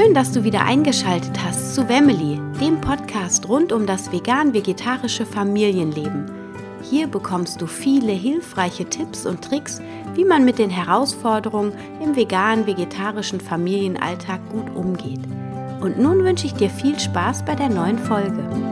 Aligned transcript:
Schön, 0.00 0.14
dass 0.14 0.32
du 0.32 0.44
wieder 0.44 0.64
eingeschaltet 0.64 1.38
hast 1.44 1.74
zu 1.74 1.86
Wemily, 1.86 2.40
dem 2.58 2.80
Podcast 2.80 3.46
rund 3.48 3.70
um 3.70 3.86
das 3.86 4.10
vegan-vegetarische 4.10 5.26
Familienleben. 5.26 6.30
Hier 6.82 7.06
bekommst 7.06 7.60
du 7.60 7.66
viele 7.66 8.12
hilfreiche 8.12 8.86
Tipps 8.86 9.26
und 9.26 9.44
Tricks, 9.44 9.82
wie 10.14 10.24
man 10.24 10.46
mit 10.46 10.58
den 10.58 10.70
Herausforderungen 10.70 11.74
im 12.02 12.16
vegan-vegetarischen 12.16 13.40
Familienalltag 13.40 14.40
gut 14.50 14.74
umgeht. 14.74 15.20
Und 15.82 15.98
nun 15.98 16.24
wünsche 16.24 16.46
ich 16.46 16.54
dir 16.54 16.70
viel 16.70 16.98
Spaß 16.98 17.44
bei 17.44 17.54
der 17.54 17.68
neuen 17.68 17.98
Folge. 17.98 18.69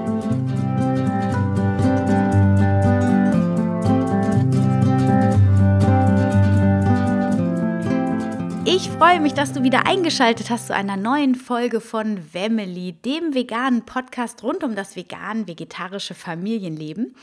Ich 8.80 8.90
freue 8.90 9.18
mich, 9.18 9.34
dass 9.34 9.52
du 9.52 9.64
wieder 9.64 9.86
eingeschaltet 9.86 10.50
hast 10.50 10.68
zu 10.68 10.74
einer 10.74 10.96
neuen 10.96 11.34
Folge 11.34 11.80
von 11.80 12.22
Family, 12.22 12.92
dem 12.92 13.34
veganen 13.34 13.84
Podcast 13.84 14.44
rund 14.44 14.62
um 14.62 14.76
das 14.76 14.94
vegan-vegetarische 14.94 16.14
Familienleben. 16.14 17.16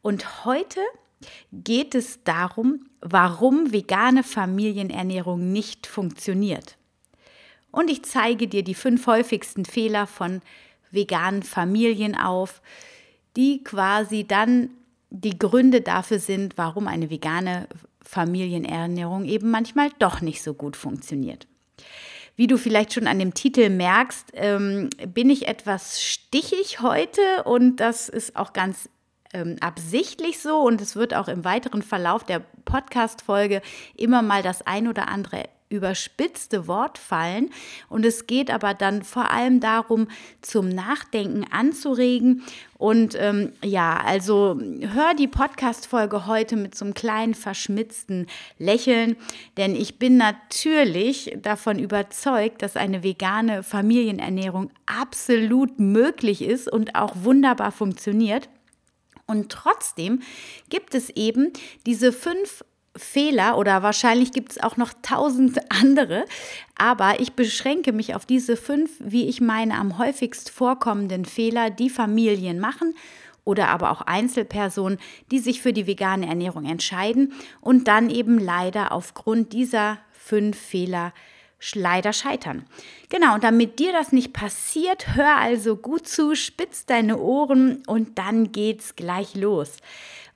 Und 0.00 0.46
heute 0.46 0.80
geht 1.52 1.94
es 1.94 2.24
darum, 2.24 2.86
warum 3.02 3.70
vegane 3.70 4.22
Familienernährung 4.22 5.52
nicht 5.52 5.86
funktioniert. 5.86 6.78
Und 7.70 7.90
ich 7.90 8.02
zeige 8.04 8.48
dir 8.48 8.64
die 8.64 8.72
fünf 8.72 9.06
häufigsten 9.06 9.66
Fehler 9.66 10.06
von 10.06 10.40
veganen 10.90 11.42
Familien 11.42 12.16
auf, 12.16 12.62
die 13.36 13.62
quasi 13.62 14.24
dann 14.26 14.70
die 15.10 15.38
Gründe 15.38 15.82
dafür 15.82 16.18
sind, 16.18 16.56
warum 16.56 16.88
eine 16.88 17.10
vegane 17.10 17.68
Familienernährung 18.04 19.24
eben 19.24 19.50
manchmal 19.50 19.90
doch 19.98 20.20
nicht 20.20 20.42
so 20.42 20.54
gut 20.54 20.76
funktioniert. 20.76 21.46
Wie 22.36 22.46
du 22.46 22.58
vielleicht 22.58 22.92
schon 22.92 23.06
an 23.06 23.18
dem 23.18 23.34
Titel 23.34 23.68
merkst, 23.70 24.32
ähm, 24.34 24.90
bin 25.08 25.30
ich 25.30 25.46
etwas 25.46 26.02
stichig 26.02 26.80
heute 26.80 27.20
und 27.44 27.76
das 27.76 28.08
ist 28.08 28.36
auch 28.36 28.52
ganz 28.52 28.88
ähm, 29.32 29.56
absichtlich 29.60 30.40
so 30.40 30.60
und 30.60 30.80
es 30.80 30.96
wird 30.96 31.14
auch 31.14 31.28
im 31.28 31.44
weiteren 31.44 31.82
Verlauf 31.82 32.24
der 32.24 32.40
Podcast-Folge 32.64 33.62
immer 33.96 34.22
mal 34.22 34.42
das 34.42 34.62
ein 34.66 34.88
oder 34.88 35.08
andere 35.08 35.44
überspitzte 35.74 36.66
Wort 36.66 36.98
fallen. 36.98 37.50
Und 37.88 38.04
es 38.04 38.26
geht 38.26 38.50
aber 38.50 38.74
dann 38.74 39.02
vor 39.02 39.30
allem 39.30 39.60
darum, 39.60 40.08
zum 40.40 40.68
Nachdenken 40.68 41.44
anzuregen. 41.50 42.42
Und 42.78 43.16
ähm, 43.18 43.52
ja, 43.62 43.96
also 44.04 44.60
hör 44.60 45.14
die 45.14 45.28
Podcast-Folge 45.28 46.26
heute 46.26 46.56
mit 46.56 46.74
so 46.74 46.84
einem 46.84 46.94
kleinen 46.94 47.34
verschmitzten 47.34 48.26
Lächeln, 48.58 49.16
denn 49.56 49.74
ich 49.74 49.98
bin 49.98 50.16
natürlich 50.16 51.36
davon 51.40 51.78
überzeugt, 51.78 52.62
dass 52.62 52.76
eine 52.76 53.02
vegane 53.02 53.62
Familienernährung 53.62 54.70
absolut 54.86 55.78
möglich 55.78 56.42
ist 56.42 56.70
und 56.70 56.94
auch 56.94 57.14
wunderbar 57.16 57.72
funktioniert. 57.72 58.48
Und 59.26 59.50
trotzdem 59.50 60.20
gibt 60.68 60.94
es 60.94 61.10
eben 61.10 61.52
diese 61.86 62.12
fünf 62.12 62.64
Fehler 62.96 63.58
oder 63.58 63.82
wahrscheinlich 63.82 64.32
gibt 64.32 64.52
es 64.52 64.62
auch 64.62 64.76
noch 64.76 64.92
tausend 65.02 65.58
andere, 65.70 66.24
aber 66.76 67.20
ich 67.20 67.32
beschränke 67.32 67.92
mich 67.92 68.14
auf 68.14 68.26
diese 68.26 68.56
fünf, 68.56 68.90
wie 69.00 69.28
ich 69.28 69.40
meine, 69.40 69.74
am 69.74 69.98
häufigst 69.98 70.50
vorkommenden 70.50 71.24
Fehler, 71.24 71.70
die 71.70 71.90
Familien 71.90 72.60
machen 72.60 72.94
oder 73.44 73.68
aber 73.68 73.90
auch 73.90 74.00
Einzelpersonen, 74.02 74.98
die 75.30 75.38
sich 75.38 75.60
für 75.60 75.72
die 75.72 75.86
vegane 75.86 76.26
Ernährung 76.26 76.64
entscheiden 76.64 77.32
und 77.60 77.88
dann 77.88 78.10
eben 78.10 78.38
leider 78.38 78.92
aufgrund 78.92 79.52
dieser 79.52 79.98
fünf 80.12 80.58
Fehler 80.58 81.12
leider 81.72 82.12
scheitern. 82.12 82.66
Genau, 83.08 83.34
und 83.34 83.44
damit 83.44 83.78
dir 83.78 83.92
das 83.92 84.12
nicht 84.12 84.34
passiert, 84.34 85.16
hör 85.16 85.36
also 85.36 85.76
gut 85.76 86.06
zu, 86.06 86.34
spitz 86.34 86.84
deine 86.84 87.18
Ohren 87.18 87.82
und 87.86 88.18
dann 88.18 88.52
geht's 88.52 88.96
gleich 88.96 89.34
los. 89.34 89.78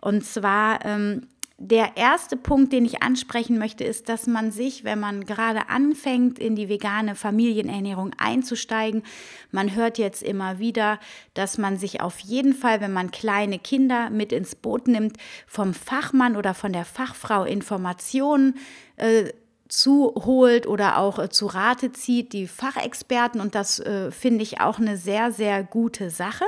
Und 0.01 0.25
zwar 0.25 0.85
ähm, 0.87 1.27
der 1.61 1.97
erste 1.97 2.37
Punkt, 2.37 2.73
den 2.73 2.85
ich 2.85 3.03
ansprechen 3.03 3.59
möchte, 3.59 3.83
ist, 3.83 4.09
dass 4.09 4.29
man 4.29 4.53
sich, 4.53 4.85
wenn 4.85 5.01
man 5.01 5.27
gerade 5.27 5.69
anfängt, 5.69 6.39
in 6.39 6.55
die 6.55 6.69
vegane 6.69 7.17
Familienernährung 7.17 8.13
einzusteigen, 8.17 9.03
man 9.51 9.75
hört 9.75 9.99
jetzt 9.99 10.23
immer 10.23 10.61
wieder, 10.61 11.01
dass 11.35 11.59
man 11.59 11.77
sich 11.77 12.01
auf 12.01 12.21
jeden 12.21 12.55
Fall, 12.55 12.81
wenn 12.81 12.93
man 12.93 13.11
kleine 13.11 13.59
Kinder 13.59 14.09
mit 14.09 14.33
ins 14.33 14.55
Boot 14.55 14.87
nimmt, 14.87 15.17
vom 15.49 15.75
Fachmann 15.75 16.37
oder 16.37 16.55
von 16.55 16.73
der 16.73 16.85
Fachfrau 16.85 17.43
Informationen 17.43 18.55
äh, 18.95 19.33
zuholt 19.67 20.69
oder 20.69 20.99
auch 20.99 21.19
äh, 21.19 21.29
zu 21.29 21.47
Rate 21.47 21.91
zieht, 21.91 22.33
die 22.35 22.47
Fachexperten. 22.47 23.41
Und 23.41 23.57
das 23.57 23.81
äh, 23.81 24.13
finde 24.13 24.45
ich 24.45 24.61
auch 24.61 24.79
eine 24.79 24.97
sehr, 24.97 25.33
sehr 25.33 25.65
gute 25.65 26.11
Sache. 26.11 26.45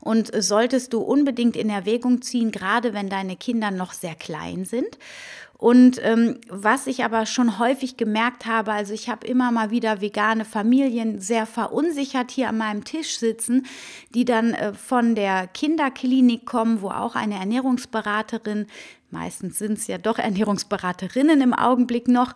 Und 0.00 0.30
solltest 0.42 0.92
du 0.92 1.00
unbedingt 1.00 1.56
in 1.56 1.70
Erwägung 1.70 2.22
ziehen, 2.22 2.50
gerade 2.52 2.94
wenn 2.94 3.08
deine 3.08 3.36
Kinder 3.36 3.70
noch 3.70 3.92
sehr 3.92 4.14
klein 4.14 4.64
sind. 4.64 4.98
Und 5.62 6.00
ähm, 6.02 6.40
was 6.48 6.88
ich 6.88 7.04
aber 7.04 7.24
schon 7.24 7.60
häufig 7.60 7.96
gemerkt 7.96 8.46
habe, 8.46 8.72
also 8.72 8.92
ich 8.92 9.08
habe 9.08 9.24
immer 9.24 9.52
mal 9.52 9.70
wieder 9.70 10.00
vegane 10.00 10.44
Familien 10.44 11.20
sehr 11.20 11.46
verunsichert 11.46 12.32
hier 12.32 12.48
an 12.48 12.58
meinem 12.58 12.82
Tisch 12.82 13.16
sitzen, 13.18 13.66
die 14.12 14.24
dann 14.24 14.54
äh, 14.54 14.72
von 14.74 15.14
der 15.14 15.46
Kinderklinik 15.46 16.46
kommen, 16.46 16.82
wo 16.82 16.88
auch 16.88 17.14
eine 17.14 17.36
Ernährungsberaterin, 17.36 18.66
meistens 19.12 19.58
sind 19.58 19.78
es 19.78 19.86
ja 19.86 19.98
doch 19.98 20.18
Ernährungsberaterinnen 20.18 21.40
im 21.40 21.54
Augenblick 21.54 22.08
noch, 22.08 22.34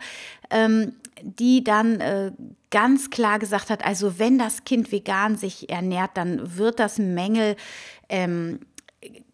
ähm, 0.50 0.92
die 1.22 1.64
dann 1.64 2.00
äh, 2.00 2.32
ganz 2.70 3.10
klar 3.10 3.38
gesagt 3.38 3.70
hat, 3.70 3.84
also 3.84 4.18
wenn 4.18 4.38
das 4.38 4.64
Kind 4.64 4.92
vegan 4.92 5.36
sich 5.36 5.70
ernährt, 5.70 6.10
dann 6.14 6.56
wird 6.56 6.78
das 6.78 6.98
Mängel 6.98 7.56
ähm, 8.08 8.60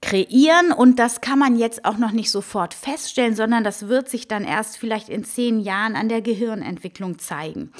kreieren 0.00 0.72
und 0.72 0.98
das 0.98 1.20
kann 1.20 1.38
man 1.38 1.56
jetzt 1.56 1.84
auch 1.84 1.97
noch 1.97 2.12
nicht 2.12 2.31
sofort 2.31 2.75
feststellen, 2.75 3.34
sondern 3.34 3.64
das 3.64 3.88
wird 3.88 4.08
sich 4.08 4.28
dann 4.28 4.44
erst 4.44 4.76
vielleicht 4.76 5.08
in 5.08 5.25
zehn 5.25 5.60
Jahren 5.60 5.97
an 5.97 6.08
der 6.08 6.22
Gehirnentwicklung 6.22 7.19
zeigen. 7.19 7.72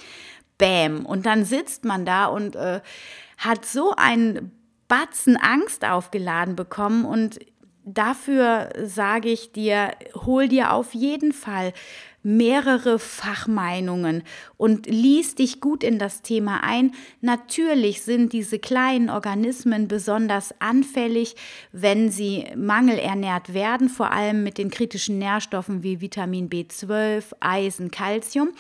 Bäm. 0.59 1.05
Und 1.05 1.27
dann 1.27 1.45
sitzt 1.45 1.85
man 1.85 2.05
da 2.05 2.27
und 2.27 2.55
äh, 2.57 2.81
hat 3.39 3.65
so 3.65 3.95
einen 3.97 4.53
Batzen 4.87 5.37
Angst 5.37 5.85
aufgeladen 5.85 6.55
bekommen 6.55 7.05
und 7.05 7.39
dafür 7.85 8.71
sage 8.83 9.31
ich 9.31 9.53
dir, 9.53 9.93
hol 10.15 10.49
dir 10.49 10.73
auf 10.73 10.95
jeden 10.95 11.33
Fall 11.33 11.73
mehrere 12.23 12.99
Fachmeinungen 12.99 14.23
und 14.57 14.87
lies 14.87 15.35
dich 15.35 15.61
gut 15.61 15.83
in 15.83 15.99
das 15.99 16.23
Thema 16.23 16.63
ein. 16.63 16.93
Natürlich 17.21 18.03
sind 18.03 18.33
diese 18.33 18.59
kleinen 18.59 19.11
Organismen 19.11 19.89
besonders 19.89 20.55
anfällig, 20.61 21.35
wenn 21.73 22.11
sie 22.11 22.47
mangelernährt 22.55 23.55
werden, 23.55 23.89
vor 23.89 24.13
allem 24.13 24.45
mit 24.45 24.59
den 24.59 24.71
kritischen 24.71 25.19
Nährstoffen 25.19 25.83
wie 25.83 26.01
Vitamin 26.01 26.49
B12, 26.49 27.25
Eisen, 27.41 27.91
Calcium. 27.91 28.51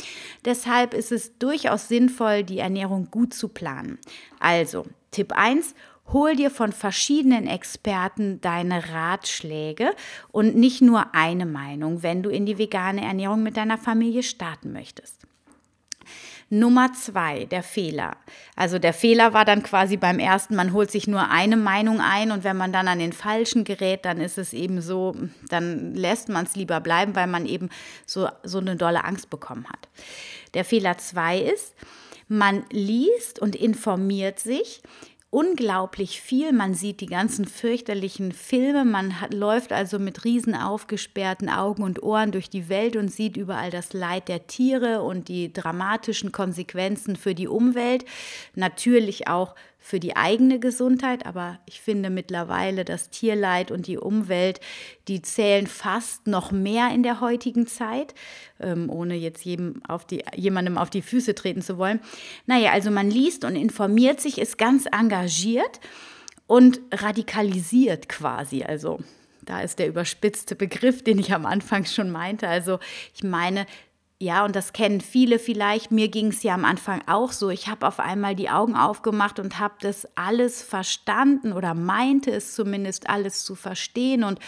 Deshalb 0.44 0.92
ist 0.94 1.12
es 1.12 1.38
durchaus 1.38 1.88
sinnvoll, 1.88 2.42
die 2.42 2.58
Ernährung 2.58 3.08
gut 3.10 3.32
zu 3.32 3.48
planen. 3.48 3.98
Also, 4.40 4.86
Tipp 5.12 5.32
1, 5.32 5.74
Hol 6.12 6.36
dir 6.36 6.50
von 6.50 6.72
verschiedenen 6.72 7.46
Experten 7.46 8.40
deine 8.40 8.92
Ratschläge 8.92 9.90
und 10.30 10.56
nicht 10.56 10.82
nur 10.82 11.14
eine 11.14 11.46
Meinung, 11.46 12.02
wenn 12.02 12.22
du 12.22 12.30
in 12.30 12.44
die 12.44 12.58
vegane 12.58 13.02
Ernährung 13.02 13.42
mit 13.42 13.56
deiner 13.56 13.78
Familie 13.78 14.22
starten 14.22 14.72
möchtest. 14.72 15.22
Nummer 16.54 16.92
zwei, 16.92 17.46
der 17.46 17.62
Fehler. 17.62 18.18
Also 18.56 18.78
der 18.78 18.92
Fehler 18.92 19.32
war 19.32 19.46
dann 19.46 19.62
quasi 19.62 19.96
beim 19.96 20.18
ersten, 20.18 20.54
man 20.54 20.74
holt 20.74 20.90
sich 20.90 21.06
nur 21.06 21.30
eine 21.30 21.56
Meinung 21.56 22.02
ein 22.02 22.30
und 22.30 22.44
wenn 22.44 22.58
man 22.58 22.74
dann 22.74 22.88
an 22.88 22.98
den 22.98 23.14
falschen 23.14 23.64
gerät, 23.64 24.04
dann 24.04 24.20
ist 24.20 24.36
es 24.36 24.52
eben 24.52 24.82
so, 24.82 25.16
dann 25.48 25.94
lässt 25.94 26.28
man 26.28 26.44
es 26.44 26.54
lieber 26.54 26.80
bleiben, 26.80 27.16
weil 27.16 27.26
man 27.26 27.46
eben 27.46 27.70
so, 28.04 28.28
so 28.42 28.58
eine 28.58 28.76
dolle 28.76 29.04
Angst 29.04 29.30
bekommen 29.30 29.66
hat. 29.66 29.88
Der 30.52 30.66
Fehler 30.66 30.98
zwei 30.98 31.38
ist, 31.38 31.74
man 32.28 32.64
liest 32.70 33.38
und 33.38 33.56
informiert 33.56 34.38
sich 34.38 34.82
unglaublich 35.32 36.20
viel. 36.20 36.52
Man 36.52 36.74
sieht 36.74 37.00
die 37.00 37.06
ganzen 37.06 37.46
fürchterlichen 37.46 38.32
Filme. 38.32 38.84
Man 38.84 39.18
hat, 39.18 39.32
läuft 39.32 39.72
also 39.72 39.98
mit 39.98 40.26
riesen 40.26 40.54
aufgesperrten 40.54 41.48
Augen 41.48 41.82
und 41.82 42.02
Ohren 42.02 42.32
durch 42.32 42.50
die 42.50 42.68
Welt 42.68 42.96
und 42.96 43.08
sieht 43.08 43.38
überall 43.38 43.70
das 43.70 43.94
Leid 43.94 44.28
der 44.28 44.46
Tiere 44.46 45.02
und 45.02 45.28
die 45.28 45.50
dramatischen 45.50 46.32
Konsequenzen 46.32 47.16
für 47.16 47.34
die 47.34 47.48
Umwelt. 47.48 48.04
Natürlich 48.54 49.26
auch 49.26 49.54
für 49.82 49.98
die 49.98 50.16
eigene 50.16 50.60
Gesundheit, 50.60 51.26
aber 51.26 51.58
ich 51.66 51.80
finde 51.80 52.08
mittlerweile 52.08 52.84
das 52.84 53.10
Tierleid 53.10 53.72
und 53.72 53.88
die 53.88 53.98
Umwelt, 53.98 54.60
die 55.08 55.20
zählen 55.22 55.66
fast 55.66 56.28
noch 56.28 56.52
mehr 56.52 56.90
in 56.94 57.02
der 57.02 57.20
heutigen 57.20 57.66
Zeit, 57.66 58.14
ähm, 58.60 58.88
ohne 58.88 59.16
jetzt 59.16 59.44
jedem 59.44 59.82
auf 59.86 60.06
die, 60.06 60.24
jemandem 60.36 60.78
auf 60.78 60.88
die 60.88 61.02
Füße 61.02 61.34
treten 61.34 61.62
zu 61.62 61.78
wollen. 61.78 61.98
Naja, 62.46 62.70
also 62.70 62.92
man 62.92 63.10
liest 63.10 63.44
und 63.44 63.56
informiert 63.56 64.20
sich, 64.20 64.38
ist 64.38 64.56
ganz 64.56 64.86
engagiert 64.86 65.80
und 66.46 66.80
radikalisiert 66.92 68.08
quasi. 68.08 68.62
Also 68.62 69.00
da 69.44 69.62
ist 69.62 69.80
der 69.80 69.88
überspitzte 69.88 70.54
Begriff, 70.54 71.02
den 71.02 71.18
ich 71.18 71.34
am 71.34 71.44
Anfang 71.44 71.84
schon 71.86 72.12
meinte. 72.12 72.46
Also 72.46 72.78
ich 73.14 73.24
meine, 73.24 73.66
Ja, 74.22 74.44
und 74.44 74.54
das 74.54 74.72
kennen 74.72 75.00
viele 75.00 75.40
vielleicht. 75.40 75.90
Mir 75.90 76.06
ging 76.06 76.28
es 76.28 76.44
ja 76.44 76.54
am 76.54 76.64
Anfang 76.64 77.02
auch 77.08 77.32
so. 77.32 77.50
Ich 77.50 77.66
habe 77.66 77.88
auf 77.88 77.98
einmal 77.98 78.36
die 78.36 78.50
Augen 78.50 78.76
aufgemacht 78.76 79.40
und 79.40 79.58
habe 79.58 79.74
das 79.80 80.06
alles 80.14 80.62
verstanden 80.62 81.52
oder 81.52 81.74
meinte 81.74 82.30
es 82.30 82.54
zumindest 82.54 83.10
alles 83.10 83.44
zu 83.44 83.56
verstehen 83.56 84.22
und 84.22 84.38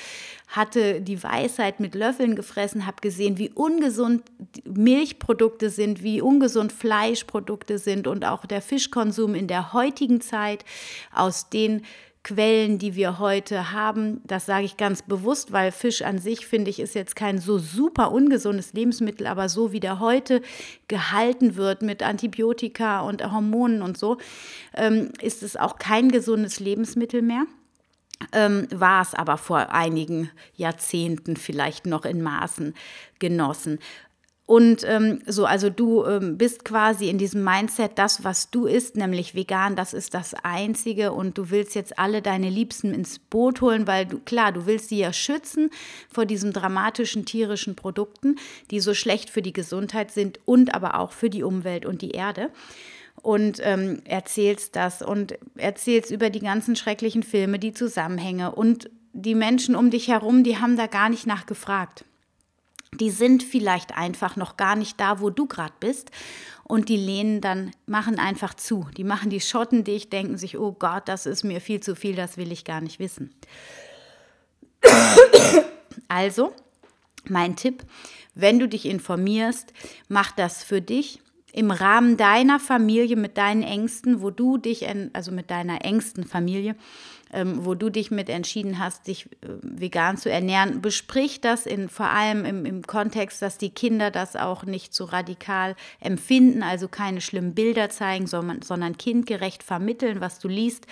hatte 0.47 1.01
die 1.01 1.21
Weisheit 1.21 1.81
mit 1.81 1.97
Löffeln 1.97 2.37
gefressen, 2.37 2.87
habe 2.87 2.99
gesehen, 3.01 3.37
wie 3.37 3.51
ungesund 3.51 4.23
Milchprodukte 4.63 5.71
sind, 5.71 6.05
wie 6.05 6.23
ungesund 6.23 6.71
Fleischprodukte 6.71 7.79
sind 7.79 8.07
und 8.07 8.25
auch 8.25 8.47
der 8.47 8.63
Fischkonsum 8.63 9.35
in 9.35 9.49
der 9.49 9.73
heutigen 9.73 10.21
Zeit 10.21 10.65
aus 11.13 11.51
den 11.51 11.83
Quellen, 12.25 12.79
die 12.79 12.97
wir 12.97 13.19
heute 13.19 13.71
haben. 13.71 14.21
Das 14.25 14.47
sage 14.47 14.65
ich 14.65 14.77
ganz 14.77 15.03
bewusst, 15.03 15.53
weil 15.53 15.71
Fisch 15.71 16.03
an 16.03 16.19
sich, 16.19 16.47
finde 16.47 16.71
ich, 16.71 16.81
ist 16.81 16.95
jetzt 16.95 17.15
kein 17.15 17.39
so 17.39 17.59
super 17.59 18.11
ungesundes 18.11 18.73
Lebensmittel, 18.73 19.27
aber 19.27 19.49
so 19.49 19.73
wie 19.73 19.81
der 19.81 20.01
heute 20.01 20.43
gehalten 20.89 21.55
wird 21.57 21.83
mit 21.83 22.03
Antibiotika 22.03 23.03
und 23.03 23.23
Hormonen 23.31 23.83
und 23.83 23.99
so, 23.99 24.17
ähm, 24.75 25.13
ist 25.21 25.43
es 25.43 25.57
auch 25.57 25.77
kein 25.77 26.11
gesundes 26.11 26.59
Lebensmittel 26.61 27.23
mehr. 27.23 27.45
Ähm, 28.33 28.69
war 28.71 29.03
es 29.03 29.15
aber 29.15 29.37
vor 29.37 29.73
einigen 29.73 30.31
Jahrzehnten 30.57 31.37
vielleicht 31.37 31.85
noch 31.85 32.05
in 32.05 32.23
Maßen 32.23 32.75
genossen. 33.19 33.81
Und 34.47 34.85
ähm, 34.85 35.23
so, 35.27 35.47
also 35.47 35.71
du 35.71 36.05
ähm, 36.05 36.37
bist 36.37 36.67
quasi 36.67 37.09
in 37.09 37.17
diesem 37.17 37.43
Mindset, 37.45 37.93
das, 37.95 38.25
was 38.25 38.51
du 38.51 38.67
isst, 38.67 38.95
nämlich 38.95 39.35
vegan, 39.35 39.75
das 39.75 39.95
ist 39.95 40.13
das 40.13 40.35
Einzige. 40.35 41.13
Und 41.13 41.39
du 41.39 41.49
willst 41.49 41.75
jetzt 41.75 41.99
alle 41.99 42.21
deine 42.21 42.51
Liebsten 42.51 42.93
ins 42.93 43.19
Boot 43.19 43.63
holen, 43.63 43.87
weil 43.87 44.05
du, 44.05 44.19
klar, 44.19 44.53
du 44.53 44.67
willst 44.67 44.91
sie 44.91 44.99
ja 44.99 45.15
schützen 45.15 45.71
vor 46.13 46.27
diesen 46.27 46.53
dramatischen 46.53 47.25
tierischen 47.25 47.75
Produkten, 47.75 48.37
die 48.71 48.81
so 48.81 48.93
schlecht 48.93 49.31
für 49.31 49.41
die 49.41 49.55
Gesundheit 49.55 50.11
sind 50.11 50.39
und 50.45 50.75
aber 50.75 51.01
auch 51.01 51.13
für 51.13 51.31
die 51.31 51.43
Umwelt 51.43 51.87
und 51.87 52.03
die 52.03 52.11
Erde. 52.11 52.51
Und 53.23 53.61
ähm, 53.63 54.03
erzählst 54.05 54.77
das 54.77 55.01
und 55.01 55.39
erzählst 55.57 56.11
über 56.11 56.29
die 56.29 56.41
ganzen 56.41 56.77
schrecklichen 56.77 57.23
Filme, 57.23 57.59
die 57.59 57.73
Zusammenhänge. 57.73 58.55
Und 58.55 58.91
die 59.15 59.35
Menschen 59.35 59.75
um 59.75 59.91
dich 59.91 60.09
herum, 60.09 60.45
die 60.45 60.59
haben 60.59 60.77
da 60.77 60.87
gar 60.87 61.09
nicht 61.09 61.27
nachgefragt 61.27 62.05
die 63.01 63.11
sind 63.11 63.43
vielleicht 63.43 63.97
einfach 63.97 64.37
noch 64.37 64.57
gar 64.57 64.77
nicht 64.77 65.01
da, 65.01 65.21
wo 65.21 65.31
du 65.31 65.47
gerade 65.47 65.75
bist. 65.81 66.11
Und 66.67 66.89
die 66.89 66.97
lehnen 66.97 67.41
dann, 67.41 67.73
machen 67.87 68.19
einfach 68.19 68.55
zu. 68.55 68.87
Die 68.97 69.05
machen 69.05 69.29
die 69.29 69.41
Schotten 69.41 69.85
dich, 69.85 70.09
denken 70.09 70.39
sich, 70.39 70.59
oh 70.59 70.73
Gott, 70.73 71.09
das 71.09 71.27
ist 71.27 71.45
mir 71.45 71.61
viel 71.61 71.81
zu 71.81 71.95
viel, 71.95 72.17
das 72.17 72.37
will 72.37 72.53
ich 72.53 72.65
gar 72.65 72.81
nicht 72.81 72.99
wissen. 72.99 73.35
Also, 76.09 76.53
mein 77.29 77.57
Tipp, 77.57 77.85
wenn 78.35 78.59
du 78.59 78.69
dich 78.69 78.87
informierst, 78.87 79.73
mach 80.09 80.33
das 80.33 80.65
für 80.65 80.81
dich 80.81 81.21
im 81.53 81.71
Rahmen 81.71 82.17
deiner 82.17 82.59
Familie 82.59 83.17
mit 83.17 83.39
deinen 83.39 83.63
Ängsten, 83.63 84.21
wo 84.21 84.31
du 84.31 84.59
dich, 84.59 84.87
also 85.13 85.31
mit 85.31 85.51
deiner 85.51 85.85
engsten 85.85 86.25
Familie, 86.25 86.75
wo 87.65 87.75
du 87.75 87.91
dich 87.91 88.11
mit 88.11 88.29
entschieden 88.29 88.79
hast, 88.79 89.07
dich 89.07 89.27
äh, 89.27 89.49
vegan 89.63 90.17
zu 90.17 90.31
ernähren. 90.31 90.81
Besprich 90.81 91.41
das 91.41 91.67
in, 91.67 91.89
vor 91.89 92.07
allem 92.07 92.45
im, 92.45 92.65
im 92.65 92.83
Kontext, 92.83 93.43
dass 93.43 93.59
die 93.59 93.71
Kinder 93.71 94.11
das 94.11 94.37
auch 94.37 94.65
nicht 94.65 94.95
so 94.95 95.05
radikal 95.05 95.77
empfinden, 96.01 96.63
also 96.63 96.89
keine 96.89 97.21
schlimmen 97.21 97.55
Bilder 97.55 97.91
zeigen, 97.91 98.27
sondern, 98.27 98.63
sondern 98.63 98.97
kindgerecht 98.97 99.63
vermitteln, 99.63 100.21
was 100.21 100.39
du 100.39 100.49
liest 100.49 100.87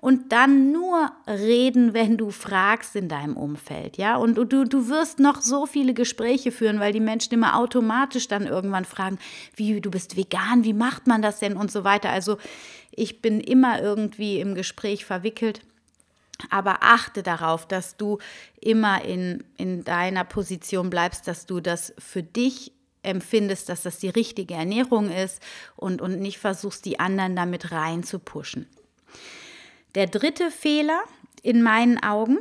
und 0.00 0.32
dann 0.32 0.72
nur 0.72 1.10
reden, 1.26 1.94
wenn 1.94 2.16
du 2.16 2.30
fragst 2.30 2.96
in 2.96 3.08
deinem 3.08 3.36
Umfeld, 3.36 3.96
ja? 3.96 4.16
Und 4.16 4.34
du, 4.36 4.64
du 4.64 4.88
wirst 4.88 5.18
noch 5.18 5.40
so 5.40 5.66
viele 5.66 5.94
Gespräche 5.94 6.52
führen, 6.52 6.80
weil 6.80 6.92
die 6.92 7.00
Menschen 7.00 7.34
immer 7.34 7.56
automatisch 7.56 8.28
dann 8.28 8.46
irgendwann 8.46 8.84
fragen, 8.84 9.18
wie, 9.54 9.80
du 9.80 9.90
bist 9.90 10.16
vegan, 10.16 10.64
wie 10.64 10.74
macht 10.74 11.06
man 11.06 11.22
das 11.22 11.38
denn 11.38 11.56
und 11.56 11.70
so 11.72 11.84
weiter. 11.84 12.10
Also 12.10 12.38
ich 12.90 13.22
bin 13.22 13.40
immer 13.40 13.80
irgendwie 13.80 14.40
im 14.40 14.54
Gespräch 14.54 15.04
verwickelt. 15.04 15.60
Aber 16.50 16.82
achte 16.82 17.22
darauf, 17.22 17.66
dass 17.66 17.96
du 17.96 18.18
immer 18.60 19.02
in, 19.02 19.42
in 19.56 19.84
deiner 19.84 20.24
Position 20.24 20.90
bleibst, 20.90 21.26
dass 21.26 21.46
du 21.46 21.60
das 21.60 21.94
für 21.98 22.22
dich 22.22 22.72
empfindest, 23.02 23.70
dass 23.70 23.82
das 23.82 23.98
die 23.98 24.10
richtige 24.10 24.52
Ernährung 24.52 25.10
ist 25.10 25.40
und, 25.76 26.02
und 26.02 26.20
nicht 26.20 26.38
versuchst, 26.38 26.84
die 26.84 27.00
anderen 27.00 27.36
damit 27.36 27.72
rein. 27.72 28.04
Der 29.96 30.06
dritte 30.06 30.50
Fehler 30.50 31.00
in 31.42 31.62
meinen 31.62 32.02
Augen 32.02 32.36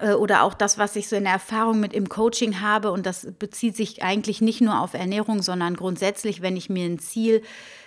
äh, 0.00 0.12
oder 0.14 0.42
auch 0.42 0.54
das, 0.54 0.76
was 0.76 0.96
ich 0.96 1.08
so 1.08 1.14
in 1.14 1.22
der 1.22 1.34
Erfahrung 1.34 1.78
mit 1.78 1.92
im 1.92 2.08
Coaching 2.08 2.60
habe, 2.60 2.90
und 2.90 3.06
das 3.06 3.28
bezieht 3.38 3.76
sich 3.76 4.02
eigentlich 4.02 4.40
nicht 4.40 4.60
nur 4.60 4.80
auf 4.80 4.94
Ernährung, 4.94 5.40
sondern 5.40 5.76
grundsätzlich, 5.76 6.42
wenn 6.42 6.56
ich 6.56 6.68
mir 6.68 6.84
ein 6.84 6.98
Ziel 6.98 7.42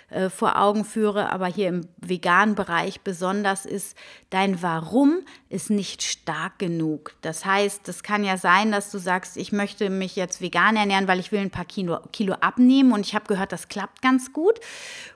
äh, 0.08 0.30
vor 0.30 0.58
Augen 0.58 0.86
führe, 0.86 1.30
aber 1.30 1.46
hier 1.46 1.68
im 1.68 1.86
veganen 1.98 2.54
Bereich 2.54 3.02
besonders 3.02 3.66
ist, 3.66 3.94
dein 4.30 4.62
Warum 4.62 5.20
ist 5.50 5.68
nicht 5.68 6.02
stark 6.02 6.58
genug. 6.58 7.14
Das 7.20 7.44
heißt, 7.44 7.86
es 7.88 8.02
kann 8.02 8.24
ja 8.24 8.38
sein, 8.38 8.72
dass 8.72 8.90
du 8.90 8.96
sagst, 8.96 9.36
ich 9.36 9.52
möchte 9.52 9.90
mich 9.90 10.16
jetzt 10.16 10.40
vegan 10.40 10.76
ernähren, 10.76 11.08
weil 11.08 11.20
ich 11.20 11.30
will 11.30 11.40
ein 11.40 11.50
paar 11.50 11.66
Kilo, 11.66 11.98
Kilo 12.12 12.34
abnehmen 12.40 12.92
und 12.92 13.06
ich 13.06 13.14
habe 13.14 13.26
gehört, 13.26 13.52
das 13.52 13.68
klappt 13.68 14.00
ganz 14.00 14.32
gut. 14.32 14.58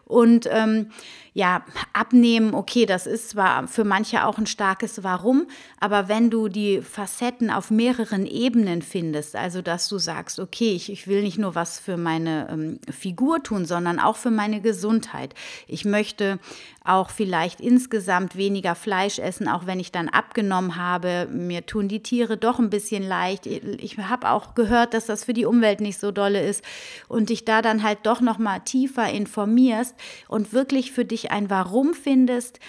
Und 0.06 0.48
ähm, 0.50 0.90
ja, 1.36 1.64
abnehmen, 1.92 2.54
okay, 2.54 2.86
das 2.86 3.08
ist 3.08 3.30
zwar 3.30 3.66
für 3.66 3.82
manche 3.82 4.24
auch 4.24 4.38
ein 4.38 4.46
starkes 4.46 5.02
Warum, 5.02 5.48
aber 5.80 6.08
wenn 6.08 6.30
du 6.30 6.46
die 6.48 6.80
Facetten 6.80 7.50
auf 7.50 7.72
mehreren 7.72 8.24
Ebenen 8.24 8.82
findest, 8.82 9.34
also 9.34 9.60
dass 9.60 9.88
du 9.88 9.98
sagst, 9.98 10.38
okay, 10.38 10.72
ich, 10.74 10.92
ich 10.92 11.08
will 11.08 11.22
nicht 11.22 11.38
nur 11.38 11.56
was 11.56 11.80
für 11.80 11.96
meine 11.96 12.48
ähm, 12.50 12.78
Figur 12.88 13.42
tun, 13.42 13.64
sondern 13.64 13.98
auch 13.98 14.14
für 14.14 14.30
meine 14.30 14.60
Gesundheit. 14.60 15.34
Ich 15.66 15.84
möchte 15.84 16.38
auch 16.84 17.10
vielleicht 17.10 17.60
insgesamt 17.60 18.36
weniger 18.36 18.74
Fleisch 18.74 19.18
essen, 19.18 19.48
auch 19.48 19.66
wenn 19.66 19.80
ich 19.80 19.90
dann 19.90 20.10
abgenommen 20.10 20.76
habe. 20.76 21.26
Mir 21.32 21.64
tun 21.64 21.88
die 21.88 22.02
Tiere 22.02 22.36
doch 22.36 22.58
ein 22.58 22.68
bisschen 22.68 23.02
leicht. 23.02 23.46
Ich 23.46 23.98
habe 23.98 24.30
auch 24.30 24.54
gehört, 24.54 24.92
dass 24.92 25.06
das 25.06 25.24
für 25.24 25.32
die 25.32 25.46
Umwelt 25.46 25.80
nicht 25.80 25.98
so 25.98 26.12
dolle 26.12 26.46
ist 26.46 26.62
und 27.08 27.30
dich 27.30 27.46
da 27.46 27.62
dann 27.62 27.82
halt 27.82 28.00
doch 28.04 28.20
noch 28.20 28.38
mal 28.38 28.60
tiefer 28.60 29.10
informierst 29.10 29.94
und 30.29 30.52
wirklich 30.52 30.93
für 30.93 31.05
dich 31.05 31.31
ein 31.31 31.50
Warum 31.50 31.94
findest, 31.94 32.61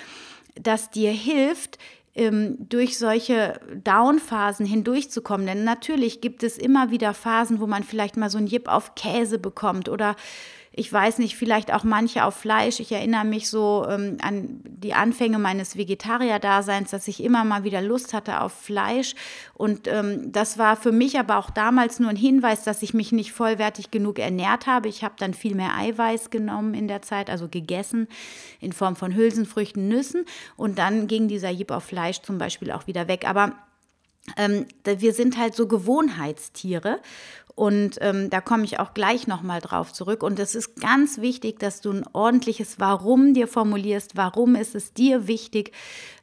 das 0.56 0.90
dir 0.90 1.12
hilft, 1.12 1.78
ähm, 2.16 2.56
durch 2.70 2.98
solche 2.98 3.60
Down-Phasen 3.84 4.66
hindurchzukommen. 4.66 5.46
Denn 5.46 5.64
natürlich 5.64 6.22
gibt 6.22 6.44
es 6.44 6.58
immer 6.58 6.90
wieder 6.90 7.14
Phasen, 7.14 7.60
wo 7.60 7.68
man 7.68 7.84
vielleicht 7.84 8.18
mal 8.18 8.30
so 8.30 8.38
ein 8.38 8.48
Jip 8.48 8.68
auf 8.68 8.96
Käse 8.96 9.38
bekommt 9.38 9.90
oder 9.90 10.16
ich 10.78 10.92
weiß 10.92 11.20
nicht, 11.20 11.38
vielleicht 11.38 11.74
auch 11.74 11.86
manche 11.86 12.26
auf 12.26 12.36
Fleisch. 12.36 12.82
Ich 12.82 12.92
erinnere 12.92 13.24
mich 13.24 13.50
so 13.50 13.86
ähm, 13.90 14.18
an 14.22 14.60
die 14.66 14.94
Anfänge 14.94 15.40
meines 15.40 15.78
Vegetarier-Daseins, 15.78 16.92
dass 16.92 17.08
ich 17.08 17.24
immer 17.24 17.46
mal 17.46 17.64
wieder 17.64 17.82
Lust 17.82 18.14
hatte 18.14 18.42
auf 18.42 18.52
Fleisch. 18.52 19.16
Und 19.54 19.88
ähm, 19.88 20.34
das 20.34 20.58
war 20.58 20.76
für 20.76 20.92
mich 20.92 21.18
aber 21.18 21.38
auch 21.38 21.50
damals 21.50 22.02
nur 22.02 22.10
ein 22.10 22.18
Hinweis, 22.18 22.64
dass 22.64 22.84
ich 22.84 22.94
mich 22.94 23.14
nicht 23.14 23.32
vollwertig 23.32 23.90
genug 23.90 24.20
ernährt 24.20 24.68
habe. 24.68 24.90
Ich 24.90 25.06
habe 25.06 25.16
dann 25.18 25.34
viel 25.34 25.56
mehr 25.56 25.78
Eiweiß 25.78 26.30
genommen 26.30 26.74
in 26.74 26.90
der 26.90 27.02
Zeit, 27.02 27.30
also 27.30 27.48
gegessen 27.48 28.10
in 28.60 28.74
Form 28.74 28.98
von 28.98 29.16
Hülsenfrüchten, 29.16 29.88
Nüssen. 29.88 30.26
Und 30.58 30.78
dann 30.78 31.08
ging 31.08 31.30
dieser 31.30 31.52
Jip 31.52 31.72
auf 31.72 31.86
Fleisch 31.86 32.22
zum 32.22 32.38
Beispiel 32.38 32.72
auch 32.72 32.86
wieder 32.86 33.08
weg. 33.08 33.26
Aber 33.26 33.54
ähm, 34.38 34.66
wir 34.84 35.14
sind 35.14 35.38
halt 35.38 35.56
so 35.56 35.68
Gewohnheitstiere 35.68 37.00
und 37.56 38.00
ähm, 38.02 38.30
da 38.30 38.42
komme 38.42 38.66
ich 38.66 38.80
auch 38.80 38.94
gleich 38.94 39.28
nochmal 39.28 39.62
drauf 39.62 39.94
zurück. 39.94 40.24
Und 40.24 40.40
es 40.40 40.56
ist 40.56 40.82
ganz 40.82 41.22
wichtig, 41.22 41.58
dass 41.58 41.80
du 41.80 41.92
ein 41.92 42.04
ordentliches 42.12 42.80
Warum 42.80 43.34
dir 43.34 43.48
formulierst. 43.48 44.18
Warum 44.18 44.56
ist 44.56 44.76
es 44.76 44.94
dir 44.94 45.28
wichtig, 45.28 45.72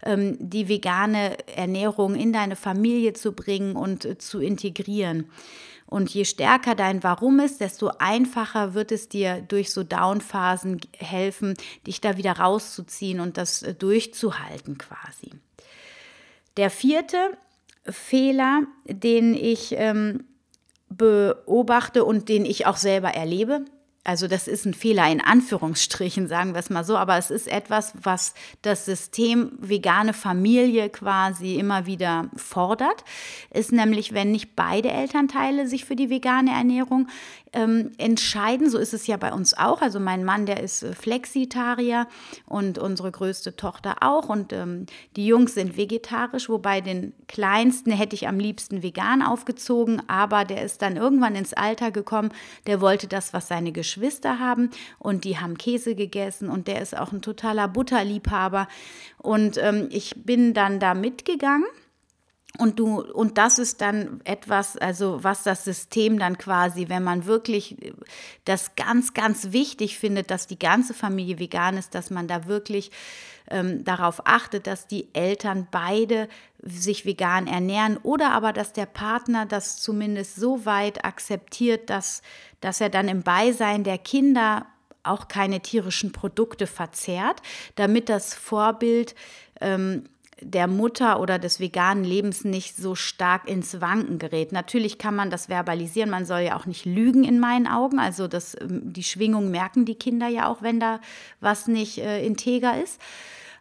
ähm, 0.03 0.37
die 0.39 0.69
vegane 0.69 1.39
Ernährung 1.57 2.15
in 2.17 2.35
deine 2.35 2.55
Familie 2.55 3.15
zu 3.15 3.33
bringen 3.33 3.77
und 3.77 4.05
äh, 4.05 4.19
zu 4.19 4.41
integrieren? 4.41 5.31
Und 5.87 6.11
je 6.11 6.27
stärker 6.27 6.75
dein 6.75 7.03
Warum 7.03 7.41
ist, 7.41 7.61
desto 7.63 7.93
einfacher 7.99 8.75
wird 8.75 8.93
es 8.93 9.09
dir 9.09 9.41
durch 9.41 9.73
so 9.73 9.85
Downphasen 9.85 10.81
helfen, 10.99 11.55
dich 11.87 12.03
da 12.03 12.19
wieder 12.19 12.33
rauszuziehen 12.33 13.21
und 13.21 13.39
das 13.39 13.63
äh, 13.63 13.73
durchzuhalten 13.73 14.77
quasi. 14.77 15.31
Der 16.59 16.69
vierte 16.69 17.17
Fehler, 17.85 18.63
den 18.87 19.35
ich 19.35 19.75
ähm, 19.77 20.25
beobachte 20.89 22.05
und 22.05 22.29
den 22.29 22.45
ich 22.45 22.67
auch 22.67 22.77
selber 22.77 23.11
erlebe, 23.11 23.65
also 24.05 24.27
das 24.27 24.49
ist 24.49 24.65
ein 24.65 24.75
Fehler 24.75 25.09
in 25.09 25.21
Anführungsstrichen, 25.21 26.27
sagen 26.27 26.55
wir 26.55 26.59
es 26.59 26.71
mal 26.71 26.83
so, 26.83 26.97
aber 26.97 27.19
es 27.19 27.31
ist 27.31 27.47
etwas, 27.47 27.93
was 28.03 28.35
das 28.63 28.85
System 28.85 29.53
vegane 29.61 30.13
Familie 30.13 30.89
quasi 30.89 31.55
immer 31.55 31.87
wieder 31.87 32.29
fordert, 32.35 33.05
ist 33.51 33.71
nämlich, 33.71 34.13
wenn 34.13 34.33
nicht 34.33 34.57
beide 34.57 34.91
Elternteile 34.91 35.69
sich 35.69 35.85
für 35.85 35.95
die 35.95 36.11
vegane 36.11 36.51
Ernährung 36.51 37.07
ähm, 37.53 37.93
entscheiden. 37.99 38.71
So 38.71 38.79
ist 38.79 38.93
es 38.93 39.07
ja 39.07 39.17
bei 39.19 39.33
uns 39.33 39.55
auch. 39.55 39.83
Also 39.83 40.01
mein 40.01 40.25
Mann, 40.25 40.47
der 40.47 40.61
ist 40.61 40.83
äh, 40.83 40.95
Flexitarier 40.95 42.09
und 42.47 42.79
unsere 42.79 43.13
größte 43.13 43.57
Tochter 43.57 43.97
auch. 44.01 44.29
Und 44.29 44.53
ähm, 44.53 44.87
die 45.15 45.27
Jungs 45.27 45.55
sind 45.55 45.77
vegetarisch, 45.77 46.49
wobei 46.49 46.81
den 46.81 47.13
kleinsten 47.29 47.93
hätte 47.93 48.17
ich 48.17 48.27
am 48.27 48.41
liebsten 48.41 48.83
vegan 48.83 49.23
aufgezogen, 49.23 50.03
aber 50.09 50.45
der 50.45 50.65
ist 50.65 50.83
dann 50.83 50.97
irgendwann 50.97 51.37
ins 51.37 51.53
Alter 51.53 51.91
gekommen. 51.91 52.33
Der 52.67 52.81
wollte 52.81 53.07
das, 53.07 53.33
was 53.33 53.49
seine 53.49 53.71
Geschwister 53.71 53.92
haben 54.39 54.71
und 54.99 55.25
die 55.25 55.39
haben 55.39 55.59
Käse 55.59 55.95
gegessen 55.95 56.49
und 56.49 56.69
der 56.69 56.83
ist 56.83 56.97
auch 56.97 57.13
ein 57.13 57.23
totaler 57.23 57.69
Butterliebhaber. 57.69 58.69
Und 59.19 59.59
ähm, 59.59 59.89
ich 59.91 60.15
bin 60.25 60.55
dann 60.55 60.81
da 60.81 60.95
mitgegangen 60.95 61.67
und 62.59 62.79
du, 62.79 63.01
und 63.01 63.39
das 63.39 63.59
ist 63.59 63.81
dann 63.81 64.21
etwas, 64.25 64.77
also 64.77 65.25
was 65.25 65.43
das 65.43 65.65
System 65.65 66.19
dann 66.19 66.37
quasi, 66.37 66.91
wenn 66.91 67.03
man 67.03 67.25
wirklich 67.25 67.77
das 68.45 68.77
ganz, 68.77 69.15
ganz 69.15 69.53
wichtig 69.53 69.99
findet, 69.99 70.31
dass 70.31 70.47
die 70.47 70.59
ganze 70.59 70.93
Familie 70.93 71.39
vegan 71.39 71.79
ist, 71.79 71.95
dass 71.95 72.11
man 72.11 72.29
da 72.29 72.47
wirklich 72.47 72.91
ähm, 73.51 73.85
darauf 73.85 74.27
achtet, 74.27 74.67
dass 74.67 74.87
die 74.87 75.09
Eltern 75.15 75.67
beide 75.71 76.29
sich 76.63 77.07
vegan 77.07 77.47
ernähren 77.47 77.97
oder 78.03 78.33
aber, 78.33 78.53
dass 78.53 78.75
der 78.75 78.87
Partner 78.87 79.47
das 79.47 79.79
zumindest 79.79 80.37
so 80.37 80.67
weit 80.67 81.07
akzeptiert, 81.07 81.89
dass, 81.89 82.21
dass 82.61 82.83
er 82.83 82.91
dann 82.91 83.09
im 83.09 83.23
Beisein 83.23 83.83
der 83.83 83.99
Kinder 83.99 84.67
auch 85.05 85.27
keine 85.27 85.61
tierischen 85.61 86.13
Produkte 86.13 86.67
verzehrt, 86.67 87.41
damit 87.77 88.09
das 88.09 88.35
Vorbild 88.35 89.15
ähm, 89.61 90.05
der 90.45 90.67
Mutter 90.67 91.21
oder 91.21 91.39
des 91.39 91.61
veganen 91.61 92.05
Lebens 92.05 92.45
nicht 92.45 92.77
so 92.77 92.95
stark 92.95 93.49
ins 93.49 93.81
Wanken 93.81 94.19
gerät. 94.19 94.53
Natürlich 94.53 94.99
kann 94.99 95.15
man 95.15 95.31
das 95.31 95.47
verbalisieren, 95.47 96.11
man 96.11 96.27
soll 96.27 96.41
ja 96.41 96.57
auch 96.57 96.67
nicht 96.67 96.85
lügen 96.85 97.25
in 97.25 97.39
meinen 97.41 97.67
Augen. 97.67 97.99
Also 97.99 98.29
das, 98.29 98.57
ähm, 98.61 98.93
die 98.93 99.05
Schwingung 99.05 99.51
merken 99.51 99.85
die 99.85 99.95
Kinder 99.95 100.29
ja 100.29 100.49
auch, 100.49 100.63
wenn 100.63 100.81
da 100.81 101.01
was 101.41 101.67
nicht 101.69 101.99
äh, 101.99 102.25
integer 102.25 102.83
ist. 102.83 103.01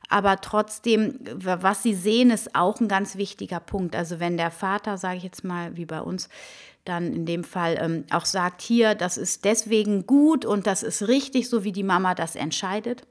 Aber 0.10 0.42
trotzdem, 0.42 1.20
was 1.36 1.84
sie 1.84 1.96
sehen, 1.96 2.32
ist 2.32 2.54
auch 2.54 2.82
ein 2.82 2.90
ganz 2.90 3.16
wichtiger 3.16 3.62
Punkt. 3.62 3.96
Also 3.96 4.20
wenn 4.20 4.36
der 4.36 4.52
Vater, 4.52 4.98
sage 4.98 5.18
ich 5.18 5.24
jetzt 5.24 5.46
mal, 5.46 5.78
wie 5.78 5.86
bei 5.86 6.02
uns, 6.02 6.28
dann 6.84 7.14
in 7.14 7.26
dem 7.26 7.44
Fall 7.46 7.78
ähm, 7.80 8.04
auch 8.12 8.26
sagt, 8.26 8.62
hier, 8.62 8.96
das 8.96 9.18
ist 9.18 9.46
deswegen 9.46 10.06
gut 10.06 10.46
und 10.46 10.68
das 10.68 10.84
ist 10.84 11.08
richtig, 11.08 11.48
so 11.48 11.64
wie 11.64 11.72
die 11.72 11.84
Mama 11.84 12.14
das 12.14 12.36
entscheidet 12.36 13.04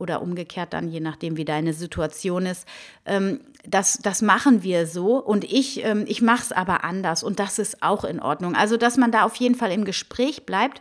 oder 0.00 0.22
umgekehrt 0.22 0.72
dann, 0.72 0.88
je 0.88 1.00
nachdem, 1.00 1.36
wie 1.36 1.44
deine 1.44 1.72
Situation 1.72 2.46
ist. 2.46 2.66
Ähm, 3.04 3.40
das, 3.66 3.98
das 3.98 4.22
machen 4.22 4.62
wir 4.62 4.86
so 4.86 5.18
und 5.18 5.44
ich, 5.44 5.84
ähm, 5.84 6.04
ich 6.08 6.22
mache 6.22 6.42
es 6.42 6.52
aber 6.52 6.82
anders 6.84 7.22
und 7.22 7.38
das 7.38 7.58
ist 7.58 7.82
auch 7.82 8.04
in 8.04 8.20
Ordnung. 8.20 8.54
Also, 8.54 8.76
dass 8.76 8.96
man 8.96 9.12
da 9.12 9.24
auf 9.24 9.36
jeden 9.36 9.54
Fall 9.54 9.70
im 9.72 9.84
Gespräch 9.84 10.46
bleibt. 10.46 10.80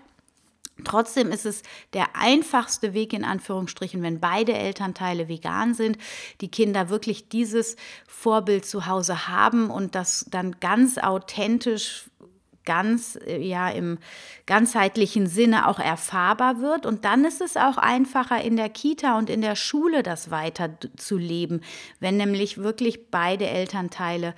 Trotzdem 0.85 1.31
ist 1.31 1.45
es 1.45 1.61
der 1.91 2.15
einfachste 2.15 2.93
Weg 2.93 3.11
in 3.11 3.25
Anführungsstrichen, 3.25 4.01
wenn 4.01 4.21
beide 4.21 4.53
Elternteile 4.53 5.27
vegan 5.27 5.73
sind, 5.73 5.97
die 6.39 6.49
Kinder 6.49 6.89
wirklich 6.89 7.27
dieses 7.27 7.75
Vorbild 8.07 8.65
zu 8.65 8.85
Hause 8.85 9.27
haben 9.27 9.69
und 9.69 9.95
das 9.95 10.25
dann 10.29 10.55
ganz 10.61 10.97
authentisch 10.97 12.08
ganz 12.69 13.17
äh, 13.25 13.41
ja 13.41 13.67
im 13.67 13.97
ganzheitlichen 14.45 15.25
Sinne 15.25 15.67
auch 15.67 15.79
erfahrbar 15.79 16.61
wird. 16.61 16.85
Und 16.85 17.03
dann 17.03 17.25
ist 17.25 17.41
es 17.41 17.57
auch 17.57 17.77
einfacher 17.77 18.39
in 18.43 18.57
der 18.57 18.69
Kita 18.69 19.17
und 19.17 19.27
in 19.27 19.41
der 19.41 19.55
Schule 19.55 20.03
das 20.03 20.29
weiter 20.29 20.69
zu 20.95 21.17
leben, 21.17 21.61
wenn 21.99 22.17
nämlich 22.17 22.59
wirklich 22.59 23.09
beide 23.09 23.47
Elternteile 23.47 24.35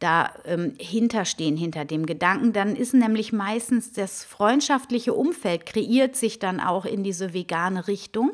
da 0.00 0.32
ähm, 0.44 0.74
hinterstehen 0.78 1.56
hinter 1.56 1.84
dem 1.84 2.04
Gedanken, 2.04 2.52
dann 2.52 2.76
ist 2.76 2.94
nämlich 2.94 3.32
meistens 3.32 3.92
das 3.92 4.24
freundschaftliche 4.24 5.14
Umfeld 5.14 5.66
kreiert 5.66 6.16
sich 6.16 6.38
dann 6.38 6.60
auch 6.60 6.84
in 6.84 7.02
diese 7.02 7.32
vegane 7.32 7.86
Richtung 7.88 8.32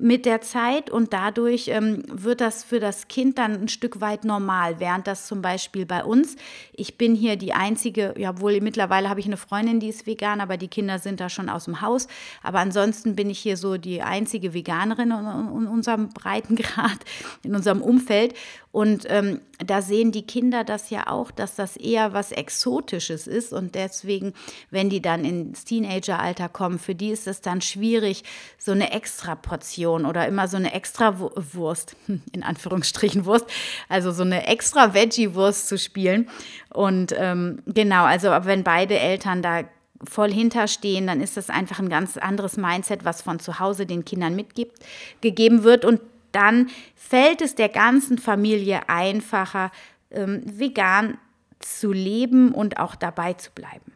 mit 0.00 0.26
der 0.26 0.40
Zeit 0.40 0.90
und 0.90 1.12
dadurch 1.12 1.68
ähm, 1.68 2.04
wird 2.06 2.40
das 2.40 2.62
für 2.62 2.78
das 2.78 3.08
Kind 3.08 3.36
dann 3.38 3.62
ein 3.62 3.68
Stück 3.68 4.00
weit 4.00 4.24
normal, 4.24 4.78
während 4.78 5.08
das 5.08 5.26
zum 5.26 5.42
Beispiel 5.42 5.86
bei 5.86 6.04
uns, 6.04 6.36
ich 6.72 6.96
bin 6.96 7.16
hier 7.16 7.36
die 7.36 7.52
einzige, 7.52 8.14
ja 8.16 8.40
wohl 8.40 8.60
mittlerweile 8.60 9.08
habe 9.08 9.18
ich 9.18 9.26
eine 9.26 9.36
Freundin, 9.36 9.80
die 9.80 9.88
ist 9.88 10.06
vegan, 10.06 10.40
aber 10.40 10.56
die 10.56 10.68
Kinder 10.68 11.00
sind 11.00 11.20
da 11.20 11.28
schon 11.28 11.48
aus 11.48 11.64
dem 11.64 11.80
Haus, 11.80 12.06
aber 12.42 12.60
ansonsten 12.60 13.16
bin 13.16 13.28
ich 13.28 13.40
hier 13.40 13.56
so 13.56 13.76
die 13.76 14.02
einzige 14.02 14.54
Veganerin 14.54 15.10
in, 15.10 15.62
in 15.62 15.66
unserem 15.66 16.10
Breitengrad, 16.10 16.98
in 17.42 17.56
unserem 17.56 17.82
Umfeld. 17.82 18.34
Und 18.70 19.06
ähm, 19.08 19.40
da 19.58 19.82
sehen 19.82 20.12
die 20.12 20.26
Kinder 20.26 20.62
das 20.62 20.87
ja 20.90 21.08
auch, 21.08 21.30
dass 21.30 21.54
das 21.54 21.76
eher 21.76 22.12
was 22.12 22.32
Exotisches 22.32 23.26
ist 23.26 23.52
und 23.52 23.74
deswegen, 23.74 24.32
wenn 24.70 24.90
die 24.90 25.02
dann 25.02 25.24
ins 25.24 25.64
Teenageralter 25.64 26.48
kommen, 26.48 26.78
für 26.78 26.94
die 26.94 27.10
ist 27.10 27.26
es 27.26 27.40
dann 27.40 27.60
schwierig, 27.60 28.24
so 28.58 28.72
eine 28.72 28.92
extra 28.92 29.34
Portion 29.34 29.58
Portion 29.58 30.06
oder 30.06 30.26
immer 30.26 30.48
so 30.48 30.56
eine 30.56 30.72
extra 30.72 31.18
Wurst, 31.18 31.96
in 32.32 32.42
Anführungsstrichen 32.42 33.24
Wurst, 33.24 33.46
also 33.88 34.12
so 34.12 34.22
eine 34.22 34.46
extra 34.46 34.94
Veggie-Wurst 34.94 35.68
zu 35.68 35.78
spielen. 35.78 36.28
Und 36.72 37.14
ähm, 37.16 37.62
genau, 37.66 38.04
also 38.04 38.28
wenn 38.42 38.64
beide 38.64 38.98
Eltern 38.98 39.42
da 39.42 39.64
voll 40.04 40.32
hinterstehen, 40.32 41.06
dann 41.08 41.20
ist 41.20 41.36
das 41.36 41.50
einfach 41.50 41.80
ein 41.80 41.88
ganz 41.88 42.16
anderes 42.16 42.56
Mindset, 42.56 43.04
was 43.04 43.22
von 43.22 43.40
zu 43.40 43.58
Hause 43.58 43.84
den 43.84 44.04
Kindern 44.04 44.36
mitgegeben 44.36 45.64
wird. 45.64 45.84
Und 45.84 46.00
dann 46.30 46.68
fällt 46.94 47.42
es 47.42 47.54
der 47.54 47.68
ganzen 47.68 48.18
Familie 48.18 48.88
einfacher, 48.88 49.72
ähm, 50.10 50.42
vegan 50.44 51.18
zu 51.58 51.92
leben 51.92 52.52
und 52.52 52.78
auch 52.78 52.94
dabei 52.94 53.34
zu 53.34 53.50
bleiben. 53.52 53.92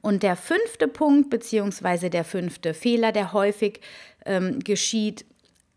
Und 0.00 0.22
der 0.22 0.36
fünfte 0.36 0.86
Punkt, 0.88 1.30
beziehungsweise 1.30 2.10
der 2.10 2.24
fünfte 2.24 2.74
Fehler, 2.74 3.12
der 3.12 3.32
häufig 3.32 3.80
ähm, 4.26 4.60
geschieht, 4.60 5.24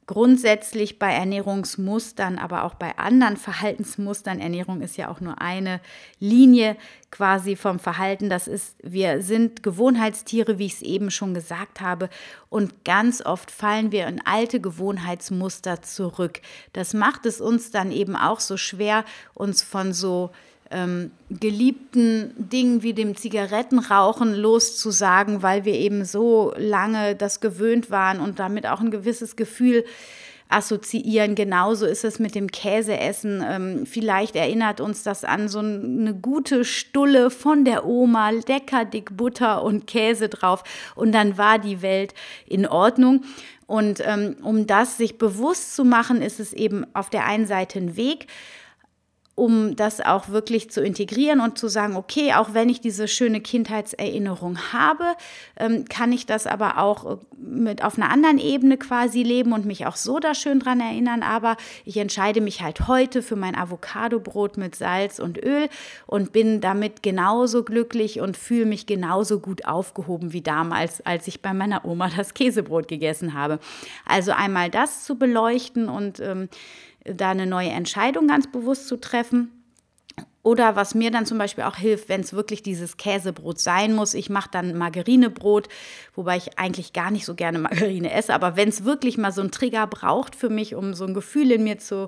grundsätzlich 0.08 1.00
bei 1.00 1.12
Ernährungsmustern, 1.14 2.40
aber 2.40 2.64
auch 2.64 2.76
bei 2.76 2.98
anderen 2.98 3.36
Verhaltensmustern. 3.36 4.40
Ernährung 4.40 4.82
ist 4.82 4.96
ja 4.98 5.10
auch 5.10 5.20
nur 5.20 5.42
eine 5.42 5.82
Linie 6.20 6.78
quasi 7.12 7.58
vom 7.58 7.78
Verhalten. 7.78 8.30
Das 8.30 8.48
ist, 8.48 8.78
wir 8.82 9.22
sind 9.22 9.64
Gewohnheitstiere, 9.64 10.58
wie 10.58 10.66
ich 10.66 10.76
es 10.76 10.82
eben 10.82 11.12
schon 11.12 11.34
gesagt 11.34 11.82
habe. 11.82 12.10
Und 12.50 12.86
ganz 12.86 13.22
oft 13.22 13.52
fallen 13.52 13.92
wir 13.92 14.08
in 14.08 14.26
alte 14.26 14.62
Gewohnheitsmuster 14.62 15.82
zurück. 15.82 16.42
Das 16.72 16.94
macht 16.94 17.26
es 17.26 17.42
uns 17.42 17.72
dann 17.72 17.92
eben 17.92 18.16
auch 18.16 18.40
so 18.40 18.56
schwer, 18.56 19.04
uns 19.34 19.62
von 19.62 19.92
so 19.92 20.32
ähm, 20.72 21.12
geliebten 21.30 22.34
Dingen 22.38 22.84
wie 22.84 22.94
dem 22.94 23.16
Zigarettenrauchen 23.16 24.34
loszusagen, 24.34 25.42
weil 25.42 25.66
wir 25.66 25.74
eben 25.74 26.06
so 26.06 26.54
lange 26.58 27.16
das 27.16 27.40
gewöhnt 27.40 27.92
waren 27.92 28.20
und 28.20 28.40
damit 28.40 28.68
auch 28.68 28.80
ein 28.80 28.92
gewisses 28.92 29.36
Gefühl 29.36 29.84
assoziieren. 30.50 31.36
Genauso 31.36 31.86
ist 31.86 32.04
es 32.04 32.20
mit 32.20 32.36
dem 32.36 32.48
Käseessen. 32.50 33.44
Ähm, 33.46 33.86
vielleicht 33.86 34.36
erinnert 34.36 34.80
uns 34.80 35.04
das 35.04 35.24
an 35.24 35.48
so 35.48 35.60
eine 35.60 36.14
gute 36.14 36.64
Stulle 36.64 37.30
von 37.30 37.66
der 37.66 37.86
Oma, 37.86 38.30
lecker 38.30 38.86
dick 38.86 39.16
Butter 39.18 39.64
und 39.64 39.88
Käse 39.88 40.30
drauf 40.30 40.64
und 40.96 41.12
dann 41.12 41.38
war 41.38 41.60
die 41.60 41.82
Welt 41.82 42.14
in 42.46 42.66
Ordnung. 42.66 43.24
Und 43.66 44.02
ähm, 44.06 44.38
um 44.42 44.66
das 44.66 44.98
sich 44.98 45.18
bewusst 45.18 45.76
zu 45.76 45.84
machen, 45.84 46.22
ist 46.22 46.40
es 46.40 46.54
eben 46.54 46.86
auf 46.94 47.10
der 47.10 47.26
einen 47.26 47.46
Seite 47.46 47.80
ein 47.80 47.98
Weg, 47.98 48.28
um 49.38 49.76
das 49.76 50.02
auch 50.02 50.30
wirklich 50.30 50.72
zu 50.72 50.82
integrieren 50.82 51.42
und 51.42 51.60
zu 51.60 51.68
sagen, 51.68 51.96
okay, 51.96 52.34
auch 52.34 52.56
wenn 52.56 52.70
ich 52.70 52.82
diese 52.82 53.08
schöne 53.08 53.40
Kindheitserinnerung 53.40 54.58
habe, 54.74 55.04
ähm, 55.60 55.86
kann 55.86 56.12
ich 56.12 56.26
das 56.26 56.48
aber 56.48 56.80
auch 56.80 57.06
äh, 57.06 57.18
mit 57.38 57.84
auf 57.84 58.00
einer 58.00 58.10
anderen 58.10 58.40
Ebene 58.40 58.78
quasi 58.78 59.22
leben 59.22 59.54
und 59.54 59.64
mich 59.64 59.86
auch 59.86 59.96
so 59.96 60.18
da 60.18 60.34
schön 60.34 60.60
dran 60.60 60.80
erinnern. 60.80 61.22
Aber 61.22 61.56
ich 61.86 61.98
entscheide 61.98 62.42
mich 62.42 62.64
halt 62.64 62.88
heute 62.88 63.22
für 63.22 63.36
mein 63.36 63.56
Avocadobrot 63.56 64.58
mit 64.58 64.76
Salz 64.76 65.20
und 65.20 65.38
Öl 65.38 65.70
und 66.08 66.32
bin 66.32 66.60
damit 66.60 67.04
genauso 67.04 67.64
glücklich 67.64 68.20
und 68.20 68.38
fühle 68.38 68.66
mich 68.66 68.88
genauso 68.88 69.40
gut 69.40 69.66
aufgehoben 69.66 70.34
wie 70.34 70.42
damals, 70.42 71.06
als 71.06 71.28
ich 71.28 71.44
bei 71.44 71.54
meiner 71.54 71.86
Oma 71.86 72.10
das 72.18 72.34
Käsebrot 72.34 72.88
gegessen 72.88 73.36
habe. 73.36 73.60
Also 74.04 74.32
einmal 74.32 74.72
das 74.72 75.04
zu 75.04 75.16
beleuchten 75.16 75.90
und 75.90 76.20
ähm, 76.22 76.50
da 77.14 77.32
eine 77.32 77.46
neue 77.46 77.70
Entscheidung 77.70 78.28
ganz 78.28 78.52
bewusst 78.52 78.88
zu 78.88 78.98
treffen. 78.98 79.52
Oder 80.48 80.78
was 80.78 80.96
mir 80.96 81.12
dann 81.12 81.26
zum 81.26 81.38
Beispiel 81.38 81.66
auch 81.66 81.76
hilft, 81.76 82.08
wenn 82.08 82.22
es 82.22 82.32
wirklich 82.32 82.64
dieses 82.64 82.96
Käsebrot 82.96 83.60
sein 83.60 83.94
muss, 83.94 84.14
ich 84.14 84.30
mache 84.30 84.50
dann 84.50 84.78
Margarinebrot, 84.78 85.68
wobei 86.16 86.38
ich 86.38 86.58
eigentlich 86.58 86.94
gar 86.94 87.12
nicht 87.12 87.26
so 87.26 87.36
gerne 87.36 87.60
Margarine 87.60 88.14
esse, 88.14 88.34
aber 88.34 88.56
wenn 88.56 88.70
es 88.70 88.86
wirklich 88.86 89.18
mal 89.18 89.34
so 89.34 89.42
einen 89.42 89.52
Trigger 89.52 89.86
braucht 89.88 90.38
für 90.38 90.50
mich, 90.50 90.74
um 90.74 90.94
so 90.94 91.06
ein 91.06 91.14
Gefühl 91.14 91.52
in 91.52 91.66
mir 91.66 91.80
zu 91.80 92.08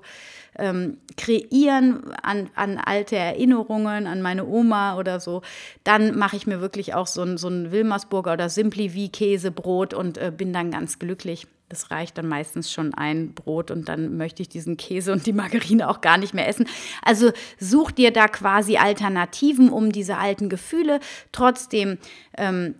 ähm, 0.57 0.99
kreieren 1.17 2.13
an, 2.23 2.49
an 2.55 2.77
alte 2.77 3.17
Erinnerungen, 3.17 4.07
an 4.07 4.21
meine 4.21 4.45
Oma 4.45 4.97
oder 4.97 5.19
so, 5.19 5.41
dann 5.83 6.17
mache 6.17 6.37
ich 6.37 6.47
mir 6.47 6.61
wirklich 6.61 6.93
auch 6.93 7.07
so 7.07 7.23
ein, 7.23 7.37
so 7.37 7.49
ein 7.49 7.73
Wilmersburger 7.73 8.31
oder 8.31 8.47
Simply 8.47 8.93
wie 8.93 9.09
Käsebrot 9.09 9.93
und 9.93 10.17
äh, 10.17 10.31
bin 10.31 10.53
dann 10.53 10.71
ganz 10.71 10.97
glücklich. 10.97 11.45
Das 11.69 11.91
reicht 11.91 12.17
dann 12.17 12.27
meistens 12.27 12.71
schon 12.71 12.93
ein 12.95 13.33
Brot 13.33 13.69
und 13.69 13.87
dann 13.87 14.17
möchte 14.17 14.41
ich 14.41 14.49
diesen 14.49 14.75
Käse 14.75 15.11
und 15.11 15.27
die 15.27 15.33
Margarine 15.33 15.87
auch 15.87 16.01
gar 16.01 16.17
nicht 16.17 16.33
mehr 16.33 16.47
essen. 16.47 16.67
Also 17.03 17.31
such 17.59 17.91
dir 17.91 18.11
da 18.11 18.27
quasi 18.27 18.77
Alternativen, 18.77 19.69
um 19.69 19.91
diese 19.91 20.17
alten 20.17 20.49
Gefühle 20.49 20.99
trotzdem 21.31 21.99
ähm, 22.37 22.75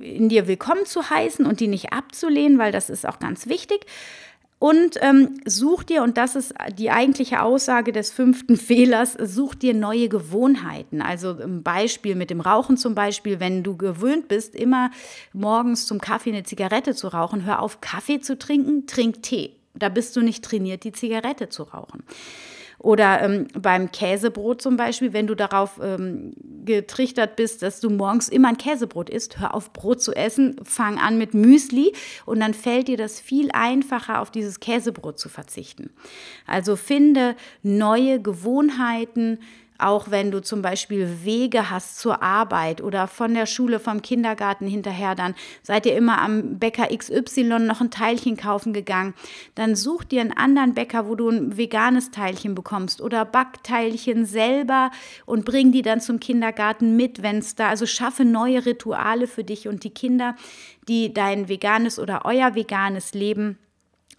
in 0.00 0.30
dir 0.30 0.48
willkommen 0.48 0.86
zu 0.86 1.10
heißen 1.10 1.44
und 1.44 1.60
die 1.60 1.68
nicht 1.68 1.92
abzulehnen, 1.92 2.58
weil 2.58 2.72
das 2.72 2.88
ist 2.88 3.06
auch 3.06 3.18
ganz 3.18 3.46
wichtig. 3.46 3.86
Und 4.64 4.96
ähm, 5.02 5.34
such 5.44 5.82
dir, 5.82 6.02
und 6.02 6.16
das 6.16 6.36
ist 6.36 6.54
die 6.78 6.90
eigentliche 6.90 7.42
Aussage 7.42 7.92
des 7.92 8.10
fünften 8.10 8.56
Fehlers, 8.56 9.12
such 9.12 9.54
dir 9.54 9.74
neue 9.74 10.08
Gewohnheiten. 10.08 11.02
Also 11.02 11.36
ein 11.38 11.62
Beispiel 11.62 12.14
mit 12.14 12.30
dem 12.30 12.40
Rauchen 12.40 12.78
zum 12.78 12.94
Beispiel, 12.94 13.40
wenn 13.40 13.62
du 13.62 13.76
gewöhnt 13.76 14.26
bist, 14.26 14.54
immer 14.54 14.90
morgens 15.34 15.84
zum 15.84 16.00
Kaffee 16.00 16.30
eine 16.30 16.44
Zigarette 16.44 16.94
zu 16.94 17.08
rauchen, 17.08 17.44
hör 17.44 17.60
auf, 17.60 17.82
Kaffee 17.82 18.20
zu 18.20 18.38
trinken, 18.38 18.86
trink 18.86 19.22
Tee. 19.22 19.54
Da 19.74 19.90
bist 19.90 20.16
du 20.16 20.22
nicht 20.22 20.42
trainiert, 20.42 20.84
die 20.84 20.92
Zigarette 20.92 21.50
zu 21.50 21.64
rauchen. 21.64 22.02
Oder 22.84 23.22
ähm, 23.22 23.48
beim 23.58 23.90
Käsebrot 23.92 24.60
zum 24.60 24.76
Beispiel, 24.76 25.14
wenn 25.14 25.26
du 25.26 25.34
darauf 25.34 25.80
ähm, 25.82 26.34
getrichtert 26.66 27.34
bist, 27.34 27.62
dass 27.62 27.80
du 27.80 27.88
morgens 27.88 28.28
immer 28.28 28.48
ein 28.48 28.58
Käsebrot 28.58 29.08
isst, 29.08 29.40
hör 29.40 29.54
auf 29.54 29.72
Brot 29.72 30.02
zu 30.02 30.12
essen, 30.12 30.56
fang 30.64 30.98
an 30.98 31.16
mit 31.16 31.32
Müsli 31.32 31.94
und 32.26 32.40
dann 32.40 32.52
fällt 32.52 32.88
dir 32.88 32.98
das 32.98 33.20
viel 33.20 33.48
einfacher, 33.52 34.20
auf 34.20 34.30
dieses 34.30 34.60
Käsebrot 34.60 35.18
zu 35.18 35.30
verzichten. 35.30 35.94
Also 36.46 36.76
finde 36.76 37.36
neue 37.62 38.20
Gewohnheiten, 38.20 39.38
auch 39.78 40.10
wenn 40.10 40.30
du 40.30 40.40
zum 40.40 40.62
Beispiel 40.62 41.24
Wege 41.24 41.70
hast 41.70 41.98
zur 41.98 42.22
Arbeit 42.22 42.80
oder 42.80 43.08
von 43.08 43.34
der 43.34 43.46
Schule, 43.46 43.80
vom 43.80 44.02
Kindergarten 44.02 44.66
hinterher, 44.66 45.14
dann 45.14 45.34
seid 45.62 45.86
ihr 45.86 45.96
immer 45.96 46.20
am 46.20 46.58
Bäcker 46.58 46.88
XY 46.96 47.60
noch 47.60 47.80
ein 47.80 47.90
Teilchen 47.90 48.36
kaufen 48.36 48.72
gegangen. 48.72 49.14
Dann 49.54 49.74
such 49.74 50.04
dir 50.04 50.20
einen 50.20 50.32
anderen 50.32 50.74
Bäcker, 50.74 51.08
wo 51.08 51.16
du 51.16 51.28
ein 51.28 51.56
veganes 51.56 52.10
Teilchen 52.10 52.54
bekommst 52.54 53.00
oder 53.00 53.24
Backteilchen 53.24 54.26
selber 54.26 54.90
und 55.26 55.44
bring 55.44 55.72
die 55.72 55.82
dann 55.82 56.00
zum 56.00 56.20
Kindergarten 56.20 56.96
mit, 56.96 57.22
wenn 57.22 57.38
es 57.38 57.56
da, 57.56 57.68
also 57.68 57.86
schaffe 57.86 58.24
neue 58.24 58.64
Rituale 58.64 59.26
für 59.26 59.44
dich 59.44 59.66
und 59.66 59.82
die 59.82 59.90
Kinder, 59.90 60.36
die 60.86 61.12
dein 61.12 61.48
veganes 61.48 61.98
oder 61.98 62.24
euer 62.24 62.54
veganes 62.54 63.14
Leben 63.14 63.58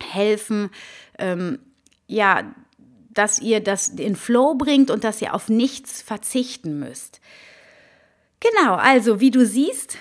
helfen, 0.02 0.70
ähm, 1.18 1.60
ja, 2.08 2.44
dass 3.16 3.40
ihr 3.40 3.62
das 3.62 3.88
in 3.90 4.16
Flow 4.16 4.54
bringt 4.54 4.92
und 4.92 5.04
dass 5.04 5.22
ihr 5.22 5.34
auf 5.34 5.50
nichts 5.50 6.04
verzichten 6.04 6.80
müsst. 6.80 7.20
Genau, 8.40 8.76
also 8.76 9.20
wie 9.20 9.32
du 9.32 9.46
siehst, 9.46 9.98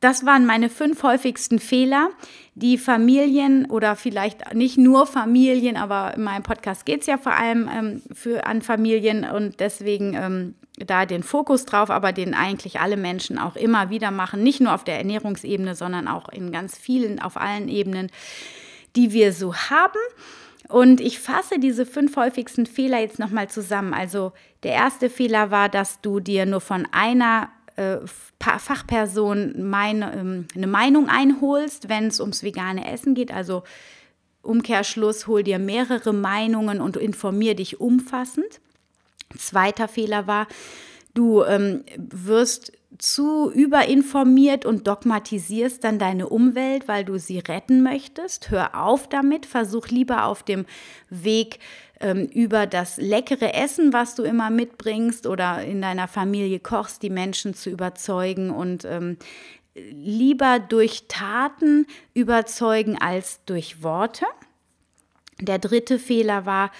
das 0.00 0.26
waren 0.26 0.44
meine 0.44 0.68
fünf 0.68 1.02
häufigsten 1.02 1.58
Fehler, 1.58 2.10
die 2.54 2.76
Familien 2.76 3.70
oder 3.70 3.96
vielleicht 3.96 4.52
nicht 4.54 4.76
nur 4.76 5.06
Familien, 5.06 5.76
aber 5.76 6.14
in 6.14 6.24
meinem 6.24 6.42
Podcast 6.42 6.84
geht 6.84 7.02
es 7.02 7.06
ja 7.06 7.16
vor 7.16 7.32
allem 7.32 7.70
ähm, 7.72 8.02
für, 8.12 8.46
an 8.46 8.60
Familien 8.62 9.24
und 9.24 9.60
deswegen 9.60 10.14
ähm, 10.14 10.54
da 10.76 11.06
den 11.06 11.22
Fokus 11.22 11.64
drauf, 11.64 11.90
aber 11.90 12.12
den 12.12 12.34
eigentlich 12.34 12.80
alle 12.80 12.96
Menschen 12.96 13.38
auch 13.38 13.56
immer 13.56 13.90
wieder 13.90 14.10
machen, 14.10 14.42
nicht 14.42 14.60
nur 14.60 14.74
auf 14.74 14.84
der 14.84 14.98
Ernährungsebene, 14.98 15.74
sondern 15.74 16.06
auch 16.06 16.28
in 16.28 16.52
ganz 16.52 16.76
vielen, 16.76 17.20
auf 17.20 17.36
allen 17.36 17.68
Ebenen, 17.68 18.10
die 18.96 19.12
wir 19.12 19.32
so 19.32 19.54
haben. 19.54 20.00
Und 20.68 21.00
ich 21.00 21.18
fasse 21.18 21.58
diese 21.58 21.84
fünf 21.84 22.16
häufigsten 22.16 22.66
Fehler 22.66 23.00
jetzt 23.00 23.18
nochmal 23.18 23.48
zusammen. 23.48 23.92
Also 23.92 24.32
der 24.62 24.72
erste 24.72 25.10
Fehler 25.10 25.50
war, 25.50 25.68
dass 25.68 26.00
du 26.00 26.20
dir 26.20 26.46
nur 26.46 26.60
von 26.60 26.88
einer 26.90 27.50
äh, 27.76 27.98
Fachperson 28.40 29.68
meine, 29.68 30.14
ähm, 30.14 30.46
eine 30.54 30.66
Meinung 30.66 31.08
einholst, 31.08 31.88
wenn 31.88 32.06
es 32.06 32.20
ums 32.20 32.42
vegane 32.42 32.90
Essen 32.90 33.14
geht. 33.14 33.32
Also 33.32 33.62
Umkehrschluss, 34.42 35.26
hol 35.26 35.42
dir 35.42 35.58
mehrere 35.58 36.12
Meinungen 36.12 36.80
und 36.80 36.96
informier 36.96 37.54
dich 37.54 37.80
umfassend. 37.80 38.60
Zweiter 39.36 39.88
Fehler 39.88 40.26
war, 40.26 40.46
du 41.14 41.42
ähm, 41.42 41.84
wirst 41.96 42.72
zu 42.98 43.50
überinformiert 43.50 44.64
und 44.64 44.86
dogmatisierst 44.86 45.82
dann 45.82 45.98
deine 45.98 46.28
Umwelt, 46.28 46.88
weil 46.88 47.04
du 47.04 47.18
sie 47.18 47.38
retten 47.38 47.82
möchtest. 47.82 48.50
Hör 48.50 48.80
auf 48.80 49.08
damit, 49.08 49.46
versuch 49.46 49.88
lieber 49.88 50.26
auf 50.26 50.42
dem 50.42 50.64
Weg 51.10 51.58
ähm, 52.00 52.26
über 52.26 52.66
das 52.66 52.96
leckere 52.96 53.54
Essen, 53.54 53.92
was 53.92 54.14
du 54.14 54.22
immer 54.22 54.50
mitbringst 54.50 55.26
oder 55.26 55.64
in 55.64 55.80
deiner 55.82 56.08
Familie 56.08 56.60
kochst, 56.60 57.02
die 57.02 57.10
Menschen 57.10 57.54
zu 57.54 57.70
überzeugen 57.70 58.50
und 58.50 58.84
ähm, 58.84 59.16
lieber 59.74 60.58
durch 60.60 61.04
Taten 61.08 61.86
überzeugen 62.12 62.96
als 62.98 63.44
durch 63.44 63.82
Worte. 63.82 64.26
Der 65.40 65.58
dritte 65.58 65.98
Fehler 65.98 66.46
war, 66.46 66.70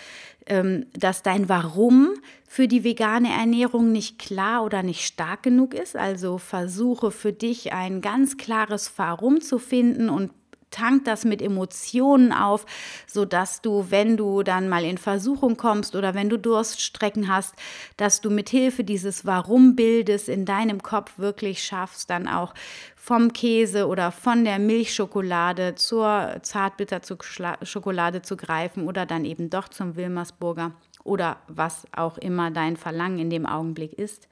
ähm, 0.47 0.87
dass 0.93 1.23
dein 1.23 1.49
Warum 1.49 2.15
für 2.47 2.69
die 2.69 2.85
vegane 2.85 3.33
Ernährung 3.33 3.93
nicht 3.93 4.19
klar 4.19 4.65
oder 4.65 4.83
nicht 4.83 5.05
stark 5.05 5.43
genug 5.43 5.75
ist. 5.75 5.97
Also 5.97 6.39
versuche 6.39 7.11
für 7.11 7.33
dich 7.33 7.73
ein 7.73 8.01
ganz 8.01 8.37
klares 8.37 8.93
Warum 8.97 9.41
zu 9.41 9.59
finden 9.59 10.09
und 10.09 10.31
tank 10.75 11.05
das 11.05 11.25
mit 11.25 11.41
Emotionen 11.41 12.33
auf, 12.33 12.67
sodass 13.07 13.63
du, 13.63 13.87
wenn 13.91 14.17
du 14.17 14.43
dann 14.43 14.69
mal 14.69 14.85
in 14.85 14.99
Versuchung 14.99 15.57
kommst 15.57 15.95
oder 15.95 16.15
wenn 16.15 16.29
du 16.29 16.37
Durststrecken 16.37 17.29
hast, 17.29 17.55
dass 17.97 18.21
du 18.21 18.31
mit 18.31 18.49
Hilfe 18.49 18.83
dieses 18.83 19.25
Warum-Bildes 19.25 20.29
in 20.29 20.45
deinem 20.45 20.83
Kopf 20.83 21.19
wirklich 21.19 21.63
schaffst, 21.63 22.11
dann 22.11 22.27
auch 22.27 22.55
vom 22.97 23.33
Käse 23.33 23.87
oder 23.87 24.11
von 24.11 24.45
der 24.45 24.59
Milchschokolade 24.59 25.75
zur 25.75 26.37
Zartbitterschokolade 26.43 28.23
zu 28.23 28.37
greifen 28.37 28.89
oder 28.89 29.07
dann 29.07 29.25
eben 29.25 29.51
doch 29.51 29.69
zum 29.69 29.95
Wilmersburger 29.95 30.73
oder 31.05 31.37
was 31.47 31.87
auch 31.95 32.19
immer 32.19 32.51
dein 32.51 32.77
Verlangen 32.77 33.19
in 33.19 33.31
dem 33.31 33.47
Augenblick 33.47 33.93
ist. 33.93 34.27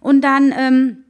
Und 0.00 0.22
dann 0.22 0.52
ähm, 0.56 1.04
äh, 1.04 1.09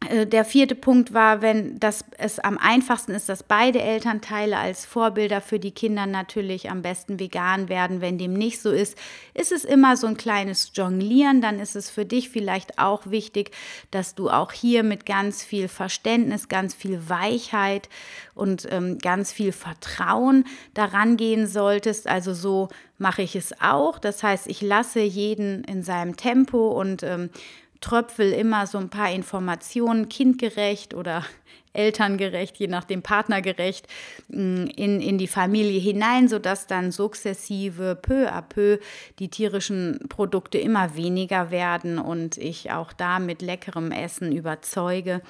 der 0.00 0.44
vierte 0.44 0.76
Punkt 0.76 1.12
war, 1.12 1.42
wenn 1.42 1.80
das 1.80 2.04
es 2.18 2.38
am 2.38 2.56
einfachsten 2.56 3.12
ist, 3.12 3.28
dass 3.28 3.42
beide 3.42 3.82
Elternteile 3.82 4.56
als 4.56 4.86
Vorbilder 4.86 5.40
für 5.40 5.58
die 5.58 5.72
Kinder 5.72 6.06
natürlich 6.06 6.70
am 6.70 6.82
besten 6.82 7.18
vegan 7.18 7.68
werden. 7.68 8.00
Wenn 8.00 8.16
dem 8.16 8.32
nicht 8.32 8.62
so 8.62 8.70
ist, 8.70 8.96
ist 9.34 9.50
es 9.50 9.64
immer 9.64 9.96
so 9.96 10.06
ein 10.06 10.16
kleines 10.16 10.70
Jonglieren. 10.72 11.40
Dann 11.40 11.58
ist 11.58 11.74
es 11.74 11.90
für 11.90 12.04
dich 12.04 12.30
vielleicht 12.30 12.78
auch 12.78 13.10
wichtig, 13.10 13.50
dass 13.90 14.14
du 14.14 14.30
auch 14.30 14.52
hier 14.52 14.84
mit 14.84 15.04
ganz 15.04 15.42
viel 15.42 15.66
Verständnis, 15.66 16.48
ganz 16.48 16.74
viel 16.74 17.08
Weichheit 17.08 17.88
und 18.36 18.68
ähm, 18.70 18.98
ganz 18.98 19.32
viel 19.32 19.50
Vertrauen 19.50 20.44
daran 20.74 21.16
gehen 21.16 21.48
solltest. 21.48 22.06
Also 22.06 22.34
so 22.34 22.68
mache 22.98 23.22
ich 23.22 23.34
es 23.34 23.52
auch. 23.60 23.98
Das 23.98 24.22
heißt, 24.22 24.46
ich 24.46 24.62
lasse 24.62 25.00
jeden 25.00 25.64
in 25.64 25.82
seinem 25.82 26.16
Tempo 26.16 26.68
und 26.68 27.02
ähm, 27.02 27.30
tröpfel 27.80 28.32
immer 28.32 28.66
so 28.66 28.78
ein 28.78 28.88
paar 28.88 29.12
Informationen 29.12 30.08
kindgerecht 30.08 30.94
oder 30.94 31.24
elterngerecht, 31.72 32.56
je 32.56 32.66
nachdem 32.66 33.02
partnergerecht, 33.02 33.86
mm, 34.28 34.64
in, 34.74 35.00
in 35.00 35.18
die 35.18 35.28
Familie 35.28 35.78
hinein, 35.78 36.28
sodass 36.28 36.66
dann 36.66 36.90
sukzessive, 36.90 37.94
peu 37.94 38.28
à 38.32 38.42
peu, 38.42 38.78
die 39.18 39.28
tierischen 39.28 40.00
Produkte 40.08 40.58
immer 40.58 40.96
weniger 40.96 41.50
werden 41.50 41.98
und 41.98 42.36
ich 42.36 42.72
auch 42.72 42.92
da 42.92 43.18
mit 43.18 43.42
leckerem 43.42 43.92
Essen 43.92 44.32
überzeuge 44.32 45.22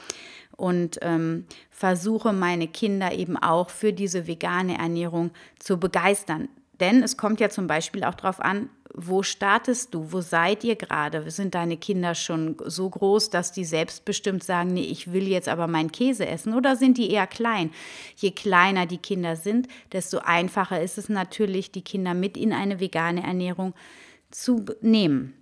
und 0.57 0.99
ähm, 1.03 1.47
versuche 1.71 2.33
meine 2.33 2.67
Kinder 2.67 3.13
eben 3.13 3.37
auch 3.37 3.71
für 3.71 3.93
diese 3.93 4.27
vegane 4.27 4.79
Ernährung 4.79 5.31
zu 5.59 5.79
begeistern. 5.79 6.49
Denn 6.81 7.03
es 7.03 7.17
kommt 7.17 7.41
ja 7.41 7.49
zum 7.49 7.67
Beispiel 7.67 8.05
auch 8.05 8.15
darauf 8.15 8.41
an, 8.41 8.69
wo 8.95 9.23
startest 9.23 9.95
du? 9.95 10.13
Wo 10.13 10.21
seid 10.21 10.65
ihr 10.65 10.77
gerade? 10.77 11.31
Sind 11.31 11.55
deine 11.55 11.77
Kinder 11.77 12.15
schon 12.15 12.57
so 12.65 12.89
groß, 12.89 13.31
dass 13.31 13.53
die 13.53 13.65
selbstbestimmt 13.65 14.43
sagen, 14.43 14.73
nee, 14.73 14.85
ich 14.85 15.13
will 15.13 15.29
jetzt 15.29 15.49
aber 15.49 15.67
meinen 15.67 15.93
Käse 15.93 16.27
essen? 16.27 16.55
Oder 16.55 16.77
sind 16.77 16.99
die 16.99 17.11
eher 17.11 17.27
klein? 17.27 17.71
Je 18.17 18.31
kleiner 18.31 18.87
die 18.87 18.99
Kinder 18.99 19.37
sind, 19.37 19.69
desto 19.93 20.19
einfacher 20.19 20.81
ist 20.83 20.99
es 20.99 21.09
natürlich, 21.09 21.71
die 21.71 21.83
Kinder 21.83 22.15
mit 22.15 22.37
in 22.37 22.53
eine 22.53 22.81
vegane 22.81 23.23
Ernährung 23.23 23.75
zu 24.31 24.65
nehmen. 24.81 25.35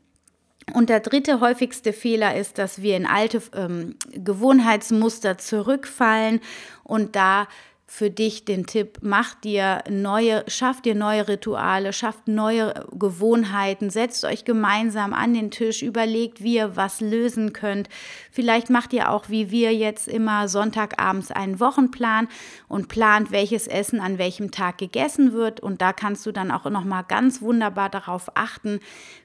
Und 0.74 0.90
der 0.90 1.00
dritte 1.00 1.40
häufigste 1.40 1.92
Fehler 1.92 2.36
ist, 2.36 2.58
dass 2.58 2.82
wir 2.82 2.96
in 2.96 3.06
alte 3.06 3.40
ähm, 3.54 3.94
Gewohnheitsmuster 4.12 5.38
zurückfallen 5.38 6.40
und 6.82 7.14
da 7.14 7.46
für 7.88 8.10
dich 8.10 8.44
den 8.44 8.66
Tipp, 8.66 8.98
mach 9.00 9.34
dir 9.34 9.84
neue, 9.88 10.44
schaff 10.48 10.82
dir 10.82 10.96
neue 10.96 11.28
Rituale, 11.28 11.92
schafft 11.92 12.26
neue 12.26 12.74
Gewohnheiten, 12.92 13.90
setzt 13.90 14.24
euch 14.24 14.44
gemeinsam 14.44 15.14
an 15.14 15.34
den 15.34 15.52
Tisch, 15.52 15.82
überlegt, 15.82 16.42
wie 16.42 16.56
ihr 16.56 16.74
was 16.74 17.00
lösen 17.00 17.52
könnt. 17.52 17.88
Vielleicht 18.32 18.70
macht 18.70 18.92
ihr 18.92 19.10
auch 19.10 19.28
wie 19.28 19.52
wir 19.52 19.72
jetzt 19.72 20.08
immer 20.08 20.48
Sonntagabends 20.48 21.30
einen 21.30 21.60
Wochenplan 21.60 22.26
und 22.66 22.88
plant, 22.88 23.30
welches 23.30 23.68
Essen 23.68 24.00
an 24.00 24.18
welchem 24.18 24.50
Tag 24.50 24.78
gegessen 24.78 25.32
wird 25.32 25.60
und 25.60 25.80
da 25.80 25.92
kannst 25.92 26.26
du 26.26 26.32
dann 26.32 26.50
auch 26.50 26.64
noch 26.64 26.84
mal 26.84 27.02
ganz 27.02 27.40
wunderbar 27.40 27.88
darauf 27.88 28.30
achten, 28.34 28.80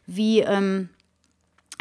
wie 0.05 0.41
ähm, 0.41 0.89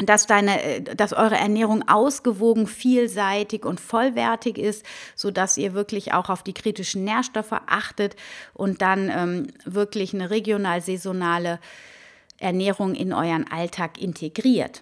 dass 0.05 0.27
deine, 0.27 0.61
äh, 0.61 0.81
dass 0.81 1.13
eure 1.13 1.35
Ernährung 1.35 1.87
ausgewogen, 1.87 2.67
vielseitig 2.67 3.65
und 3.65 3.79
vollwertig 3.79 4.57
ist, 4.57 4.85
so 5.15 5.31
dass 5.31 5.57
ihr 5.57 5.73
wirklich 5.73 6.13
auch 6.13 6.29
auf 6.29 6.43
die 6.43 6.53
kritischen 6.53 7.03
Nährstoffe 7.03 7.53
achtet 7.67 8.15
und 8.53 8.81
dann 8.81 9.09
ähm, 9.09 9.47
wirklich 9.65 10.13
eine 10.13 10.29
regional 10.29 10.81
saisonale 10.81 11.59
Ernährung 12.37 12.95
in 12.95 13.13
euren 13.13 13.49
Alltag 13.51 14.01
integriert. 14.01 14.81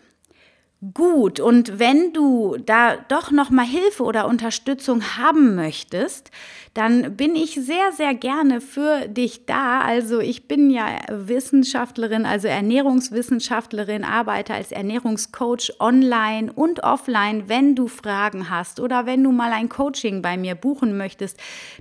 Gut, 0.93 1.41
und 1.41 1.77
wenn 1.77 2.13
du 2.13 2.55
da 2.65 2.95
doch 2.95 3.31
noch 3.31 3.49
mal 3.49 3.65
Hilfe 3.65 4.01
oder 4.03 4.29
Unterstützung 4.29 5.03
haben 5.17 5.53
möchtest, 5.55 6.31
dann 6.73 7.17
bin 7.17 7.35
ich 7.35 7.55
sehr, 7.55 7.91
sehr 7.91 8.13
gerne 8.13 8.61
für 8.61 9.07
dich 9.09 9.45
da. 9.45 9.81
Also 9.81 10.19
ich 10.19 10.47
bin 10.47 10.69
ja 10.69 10.85
Wissenschaftlerin, 11.09 12.25
also 12.25 12.47
Ernährungswissenschaftlerin, 12.47 14.05
arbeite 14.05 14.53
als 14.53 14.71
Ernährungscoach 14.71 15.73
online 15.81 16.53
und 16.53 16.83
offline. 16.83 17.49
Wenn 17.49 17.75
du 17.75 17.89
Fragen 17.89 18.49
hast 18.49 18.79
oder 18.79 19.05
wenn 19.05 19.21
du 19.23 19.33
mal 19.33 19.51
ein 19.51 19.67
Coaching 19.67 20.21
bei 20.21 20.37
mir 20.37 20.55
buchen 20.55 20.95
möchtest, 20.95 21.37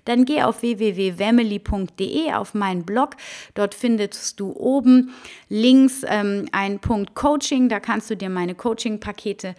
dann 0.07 0.25
geh 0.25 0.43
auf 0.43 0.63
www.wemily.de 0.63 2.33
auf 2.33 2.55
meinen 2.55 2.85
Blog. 2.85 3.11
Dort 3.55 3.75
findest 3.77 4.41
du 4.41 4.53
oben 4.57 5.13
links 5.49 6.03
ähm, 6.05 6.47
einen 6.51 6.81
Punkt 6.81 7.15
Coaching. 7.15 7.69
Da 7.69 7.79
kannst 7.79 8.11
du 8.11 8.17
dir 8.17 8.31
meine 8.31 8.57
Coaching-Pakete 8.89 9.55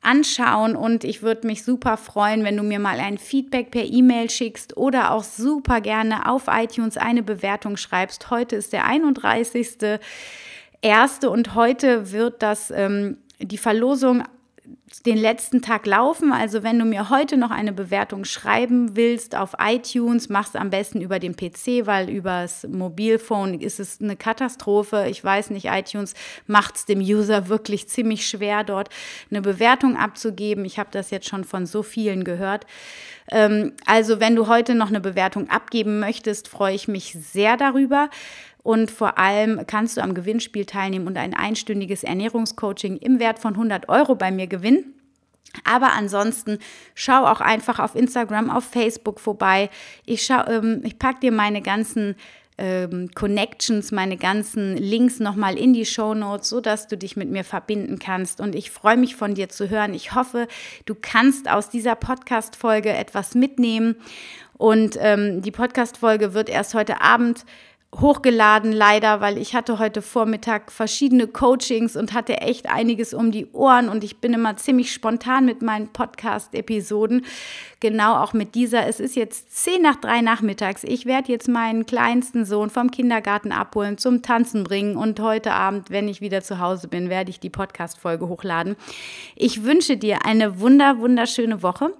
anschauen 0.00 0.76
und 0.76 1.02
ich 1.02 1.22
würde 1.22 1.46
mich 1.46 1.64
super 1.64 1.96
freuen, 1.96 2.44
wenn 2.44 2.56
du 2.56 2.62
mir 2.62 2.78
mal 2.78 3.00
ein 3.00 3.18
Feedback 3.18 3.72
per 3.72 3.84
E-Mail 3.84 4.30
schickst 4.30 4.76
oder 4.76 5.10
auch 5.12 5.24
super 5.24 5.80
gerne 5.80 6.30
auf 6.30 6.44
iTunes 6.46 6.96
eine 6.96 7.24
Bewertung 7.24 7.76
schreibst. 7.76 8.30
Heute 8.30 8.54
ist 8.54 8.72
der 8.72 8.84
31. 8.84 9.98
Erste 10.82 11.30
und 11.30 11.56
heute 11.56 12.12
wird 12.12 12.42
das 12.44 12.70
ähm, 12.70 13.18
die 13.40 13.58
Verlosung 13.58 14.22
den 15.04 15.18
letzten 15.18 15.60
Tag 15.60 15.86
laufen. 15.86 16.32
Also 16.32 16.62
wenn 16.62 16.78
du 16.78 16.84
mir 16.84 17.10
heute 17.10 17.36
noch 17.36 17.50
eine 17.50 17.72
Bewertung 17.72 18.24
schreiben 18.24 18.96
willst 18.96 19.36
auf 19.36 19.52
iTunes, 19.58 20.28
mach 20.28 20.48
es 20.48 20.56
am 20.56 20.70
besten 20.70 21.00
über 21.00 21.18
den 21.18 21.36
PC, 21.36 21.86
weil 21.86 22.08
übers 22.08 22.66
Mobilphone 22.66 23.60
ist 23.60 23.80
es 23.80 24.00
eine 24.00 24.16
Katastrophe. 24.16 25.06
Ich 25.08 25.22
weiß 25.22 25.50
nicht, 25.50 25.66
iTunes 25.66 26.14
macht 26.46 26.76
es 26.76 26.84
dem 26.86 27.00
User 27.00 27.48
wirklich 27.48 27.88
ziemlich 27.88 28.26
schwer, 28.26 28.64
dort 28.64 28.88
eine 29.30 29.42
Bewertung 29.42 29.96
abzugeben. 29.96 30.64
Ich 30.64 30.78
habe 30.78 30.90
das 30.90 31.10
jetzt 31.10 31.28
schon 31.28 31.44
von 31.44 31.66
so 31.66 31.82
vielen 31.82 32.24
gehört. 32.24 32.66
Ähm, 33.30 33.72
also 33.86 34.20
wenn 34.20 34.36
du 34.36 34.48
heute 34.48 34.74
noch 34.74 34.88
eine 34.88 35.00
Bewertung 35.00 35.50
abgeben 35.50 36.00
möchtest, 36.00 36.48
freue 36.48 36.74
ich 36.74 36.88
mich 36.88 37.12
sehr 37.12 37.56
darüber. 37.56 38.08
Und 38.68 38.90
vor 38.90 39.16
allem 39.16 39.66
kannst 39.66 39.96
du 39.96 40.02
am 40.02 40.12
Gewinnspiel 40.12 40.66
teilnehmen 40.66 41.06
und 41.06 41.16
ein 41.16 41.32
einstündiges 41.32 42.04
Ernährungscoaching 42.04 42.98
im 42.98 43.18
Wert 43.18 43.38
von 43.38 43.54
100 43.54 43.88
Euro 43.88 44.14
bei 44.14 44.30
mir 44.30 44.46
gewinnen. 44.46 44.92
Aber 45.64 45.94
ansonsten 45.94 46.58
schau 46.94 47.24
auch 47.24 47.40
einfach 47.40 47.78
auf 47.78 47.94
Instagram, 47.94 48.50
auf 48.50 48.64
Facebook 48.64 49.20
vorbei. 49.20 49.70
Ich, 50.04 50.28
ähm, 50.28 50.82
ich 50.84 50.98
packe 50.98 51.20
dir 51.20 51.32
meine 51.32 51.62
ganzen 51.62 52.14
ähm, 52.58 53.08
Connections, 53.14 53.90
meine 53.90 54.18
ganzen 54.18 54.76
Links 54.76 55.18
nochmal 55.18 55.56
in 55.56 55.72
die 55.72 55.86
Show 55.86 56.12
Notes, 56.12 56.50
sodass 56.50 56.88
du 56.88 56.98
dich 56.98 57.16
mit 57.16 57.30
mir 57.30 57.44
verbinden 57.44 57.98
kannst. 57.98 58.38
Und 58.38 58.54
ich 58.54 58.70
freue 58.70 58.98
mich 58.98 59.16
von 59.16 59.32
dir 59.32 59.48
zu 59.48 59.70
hören. 59.70 59.94
Ich 59.94 60.14
hoffe, 60.14 60.46
du 60.84 60.94
kannst 60.94 61.50
aus 61.50 61.70
dieser 61.70 61.94
Podcast-Folge 61.94 62.90
etwas 62.90 63.34
mitnehmen. 63.34 63.96
Und 64.58 64.98
ähm, 65.00 65.40
die 65.40 65.52
Podcast-Folge 65.52 66.34
wird 66.34 66.50
erst 66.50 66.74
heute 66.74 67.00
Abend 67.00 67.46
hochgeladen, 67.96 68.70
leider, 68.70 69.22
weil 69.22 69.38
ich 69.38 69.54
hatte 69.54 69.78
heute 69.78 70.02
Vormittag 70.02 70.70
verschiedene 70.70 71.26
Coachings 71.26 71.96
und 71.96 72.12
hatte 72.12 72.38
echt 72.42 72.68
einiges 72.68 73.14
um 73.14 73.32
die 73.32 73.46
Ohren 73.52 73.88
und 73.88 74.04
ich 74.04 74.18
bin 74.18 74.34
immer 74.34 74.56
ziemlich 74.56 74.92
spontan 74.92 75.46
mit 75.46 75.62
meinen 75.62 75.88
Podcast-Episoden. 75.88 77.24
Genau 77.80 78.16
auch 78.16 78.34
mit 78.34 78.54
dieser. 78.54 78.86
Es 78.86 79.00
ist 79.00 79.16
jetzt 79.16 79.56
zehn 79.56 79.80
nach 79.80 79.96
drei 79.96 80.20
nachmittags. 80.20 80.84
Ich 80.84 81.06
werde 81.06 81.32
jetzt 81.32 81.48
meinen 81.48 81.86
kleinsten 81.86 82.44
Sohn 82.44 82.68
vom 82.68 82.90
Kindergarten 82.90 83.52
abholen, 83.52 83.96
zum 83.96 84.20
Tanzen 84.20 84.64
bringen 84.64 84.96
und 84.96 85.18
heute 85.20 85.52
Abend, 85.52 85.88
wenn 85.90 86.08
ich 86.08 86.20
wieder 86.20 86.42
zu 86.42 86.58
Hause 86.58 86.88
bin, 86.88 87.08
werde 87.08 87.30
ich 87.30 87.40
die 87.40 87.50
Podcast-Folge 87.50 88.28
hochladen. 88.28 88.76
Ich 89.34 89.64
wünsche 89.64 89.96
dir 89.96 90.26
eine 90.26 90.60
wunder, 90.60 90.98
wunderschöne 90.98 91.62
Woche. 91.62 91.94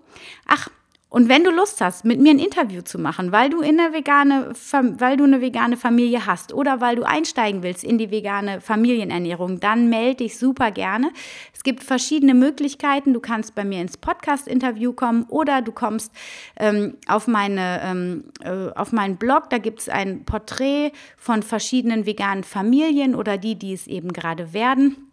Ach, 0.46 0.68
und 1.10 1.30
wenn 1.30 1.42
du 1.42 1.50
Lust 1.50 1.80
hast, 1.80 2.04
mit 2.04 2.20
mir 2.20 2.32
ein 2.32 2.38
Interview 2.38 2.82
zu 2.82 2.98
machen, 2.98 3.32
weil 3.32 3.48
du, 3.48 3.62
in 3.62 3.80
eine 3.80 3.94
vegane, 3.94 4.52
weil 4.98 5.16
du 5.16 5.24
eine 5.24 5.40
vegane 5.40 5.78
Familie 5.78 6.26
hast 6.26 6.52
oder 6.52 6.82
weil 6.82 6.96
du 6.96 7.02
einsteigen 7.02 7.62
willst 7.62 7.82
in 7.82 7.96
die 7.96 8.10
vegane 8.10 8.60
Familienernährung, 8.60 9.58
dann 9.58 9.88
melde 9.88 10.16
dich 10.16 10.36
super 10.36 10.70
gerne. 10.70 11.10
Es 11.54 11.62
gibt 11.62 11.82
verschiedene 11.82 12.34
Möglichkeiten. 12.34 13.14
Du 13.14 13.20
kannst 13.20 13.54
bei 13.54 13.64
mir 13.64 13.80
ins 13.80 13.96
Podcast-Interview 13.96 14.92
kommen 14.92 15.24
oder 15.30 15.62
du 15.62 15.72
kommst 15.72 16.12
ähm, 16.58 16.98
auf, 17.06 17.26
meine, 17.26 17.80
ähm, 17.82 18.24
äh, 18.42 18.70
auf 18.78 18.92
meinen 18.92 19.16
Blog. 19.16 19.48
Da 19.48 19.56
gibt 19.56 19.80
es 19.80 19.88
ein 19.88 20.26
Porträt 20.26 20.92
von 21.16 21.42
verschiedenen 21.42 22.04
veganen 22.04 22.44
Familien 22.44 23.14
oder 23.14 23.38
die, 23.38 23.54
die 23.54 23.72
es 23.72 23.86
eben 23.86 24.12
gerade 24.12 24.52
werden. 24.52 25.07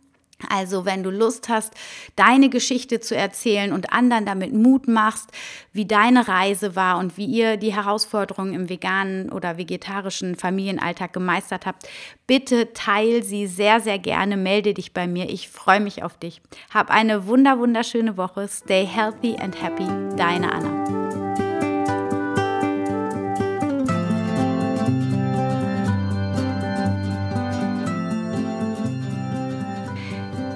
Also 0.49 0.85
wenn 0.85 1.01
du 1.01 1.09
Lust 1.09 1.47
hast, 1.49 1.73
deine 2.15 2.49
Geschichte 2.49 2.99
zu 2.99 3.15
erzählen 3.15 3.71
und 3.71 3.93
anderen 3.93 4.25
damit 4.25 4.53
Mut 4.53 4.87
machst, 4.87 5.29
wie 5.71 5.85
deine 5.85 6.27
Reise 6.27 6.75
war 6.75 6.97
und 6.97 7.17
wie 7.17 7.25
ihr 7.25 7.57
die 7.57 7.73
Herausforderungen 7.73 8.53
im 8.53 8.69
veganen 8.69 9.31
oder 9.31 9.57
vegetarischen 9.57 10.35
Familienalltag 10.35 11.13
gemeistert 11.13 11.65
habt, 11.65 11.87
bitte 12.27 12.73
teil 12.73 13.23
sie 13.23 13.47
sehr, 13.47 13.79
sehr 13.79 13.97
gerne. 13.97 14.35
Melde 14.35 14.73
dich 14.73 14.93
bei 14.93 15.07
mir. 15.07 15.29
Ich 15.29 15.47
freue 15.47 15.79
mich 15.79 16.03
auf 16.03 16.17
dich. 16.17 16.41
Hab 16.73 16.89
eine 16.89 17.27
wunder, 17.27 17.57
wunderschöne 17.57 18.17
Woche. 18.17 18.47
Stay 18.47 18.85
healthy 18.85 19.37
and 19.37 19.61
happy. 19.61 19.87
Deine 20.17 20.51
Anna. 20.51 21.14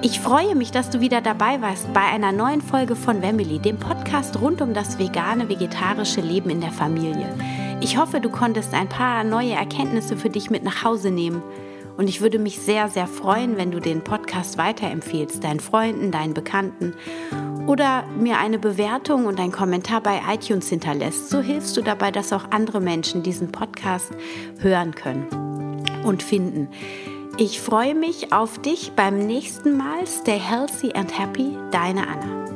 Ich 0.02 0.18
freue 0.18 0.54
mich, 0.54 0.70
dass 0.70 0.88
du 0.88 1.02
wieder 1.02 1.20
dabei 1.20 1.60
warst 1.60 1.92
bei 1.92 2.00
einer 2.00 2.32
neuen 2.32 2.62
Folge 2.62 2.96
von 2.96 3.20
Family, 3.20 3.58
dem 3.58 3.76
Podcast 3.76 4.40
rund 4.40 4.62
um 4.62 4.72
das 4.72 4.98
vegane, 4.98 5.50
vegetarische 5.50 6.22
Leben 6.22 6.48
in 6.48 6.62
der 6.62 6.72
Familie. 6.72 7.28
Ich 7.82 7.98
hoffe, 7.98 8.18
du 8.22 8.30
konntest 8.30 8.72
ein 8.72 8.88
paar 8.88 9.24
neue 9.24 9.52
Erkenntnisse 9.52 10.16
für 10.16 10.30
dich 10.30 10.48
mit 10.48 10.62
nach 10.62 10.84
Hause 10.84 11.10
nehmen. 11.10 11.42
Und 11.98 12.08
ich 12.08 12.22
würde 12.22 12.38
mich 12.38 12.60
sehr, 12.60 12.88
sehr 12.88 13.06
freuen, 13.06 13.58
wenn 13.58 13.72
du 13.72 13.78
den 13.78 14.02
Podcast 14.02 14.56
weiterempfehlst, 14.56 15.44
deinen 15.44 15.60
Freunden, 15.60 16.10
deinen 16.10 16.32
Bekannten 16.32 16.94
oder 17.66 18.04
mir 18.18 18.38
eine 18.38 18.58
Bewertung 18.58 19.26
und 19.26 19.38
einen 19.38 19.52
Kommentar 19.52 20.00
bei 20.00 20.22
iTunes 20.32 20.70
hinterlässt. 20.70 21.28
So 21.28 21.40
hilfst 21.40 21.76
du 21.76 21.82
dabei, 21.82 22.10
dass 22.10 22.32
auch 22.32 22.50
andere 22.52 22.80
Menschen 22.80 23.22
diesen 23.22 23.52
Podcast 23.52 24.12
hören 24.60 24.94
können 24.94 25.26
und 26.04 26.22
finden. 26.22 26.68
Ich 27.42 27.58
freue 27.58 27.94
mich 27.94 28.34
auf 28.34 28.58
dich 28.58 28.92
beim 28.92 29.26
nächsten 29.26 29.74
Mal. 29.74 30.06
Stay 30.06 30.38
healthy 30.38 30.92
and 30.92 31.18
happy, 31.18 31.56
deine 31.70 32.06
Anna. 32.06 32.49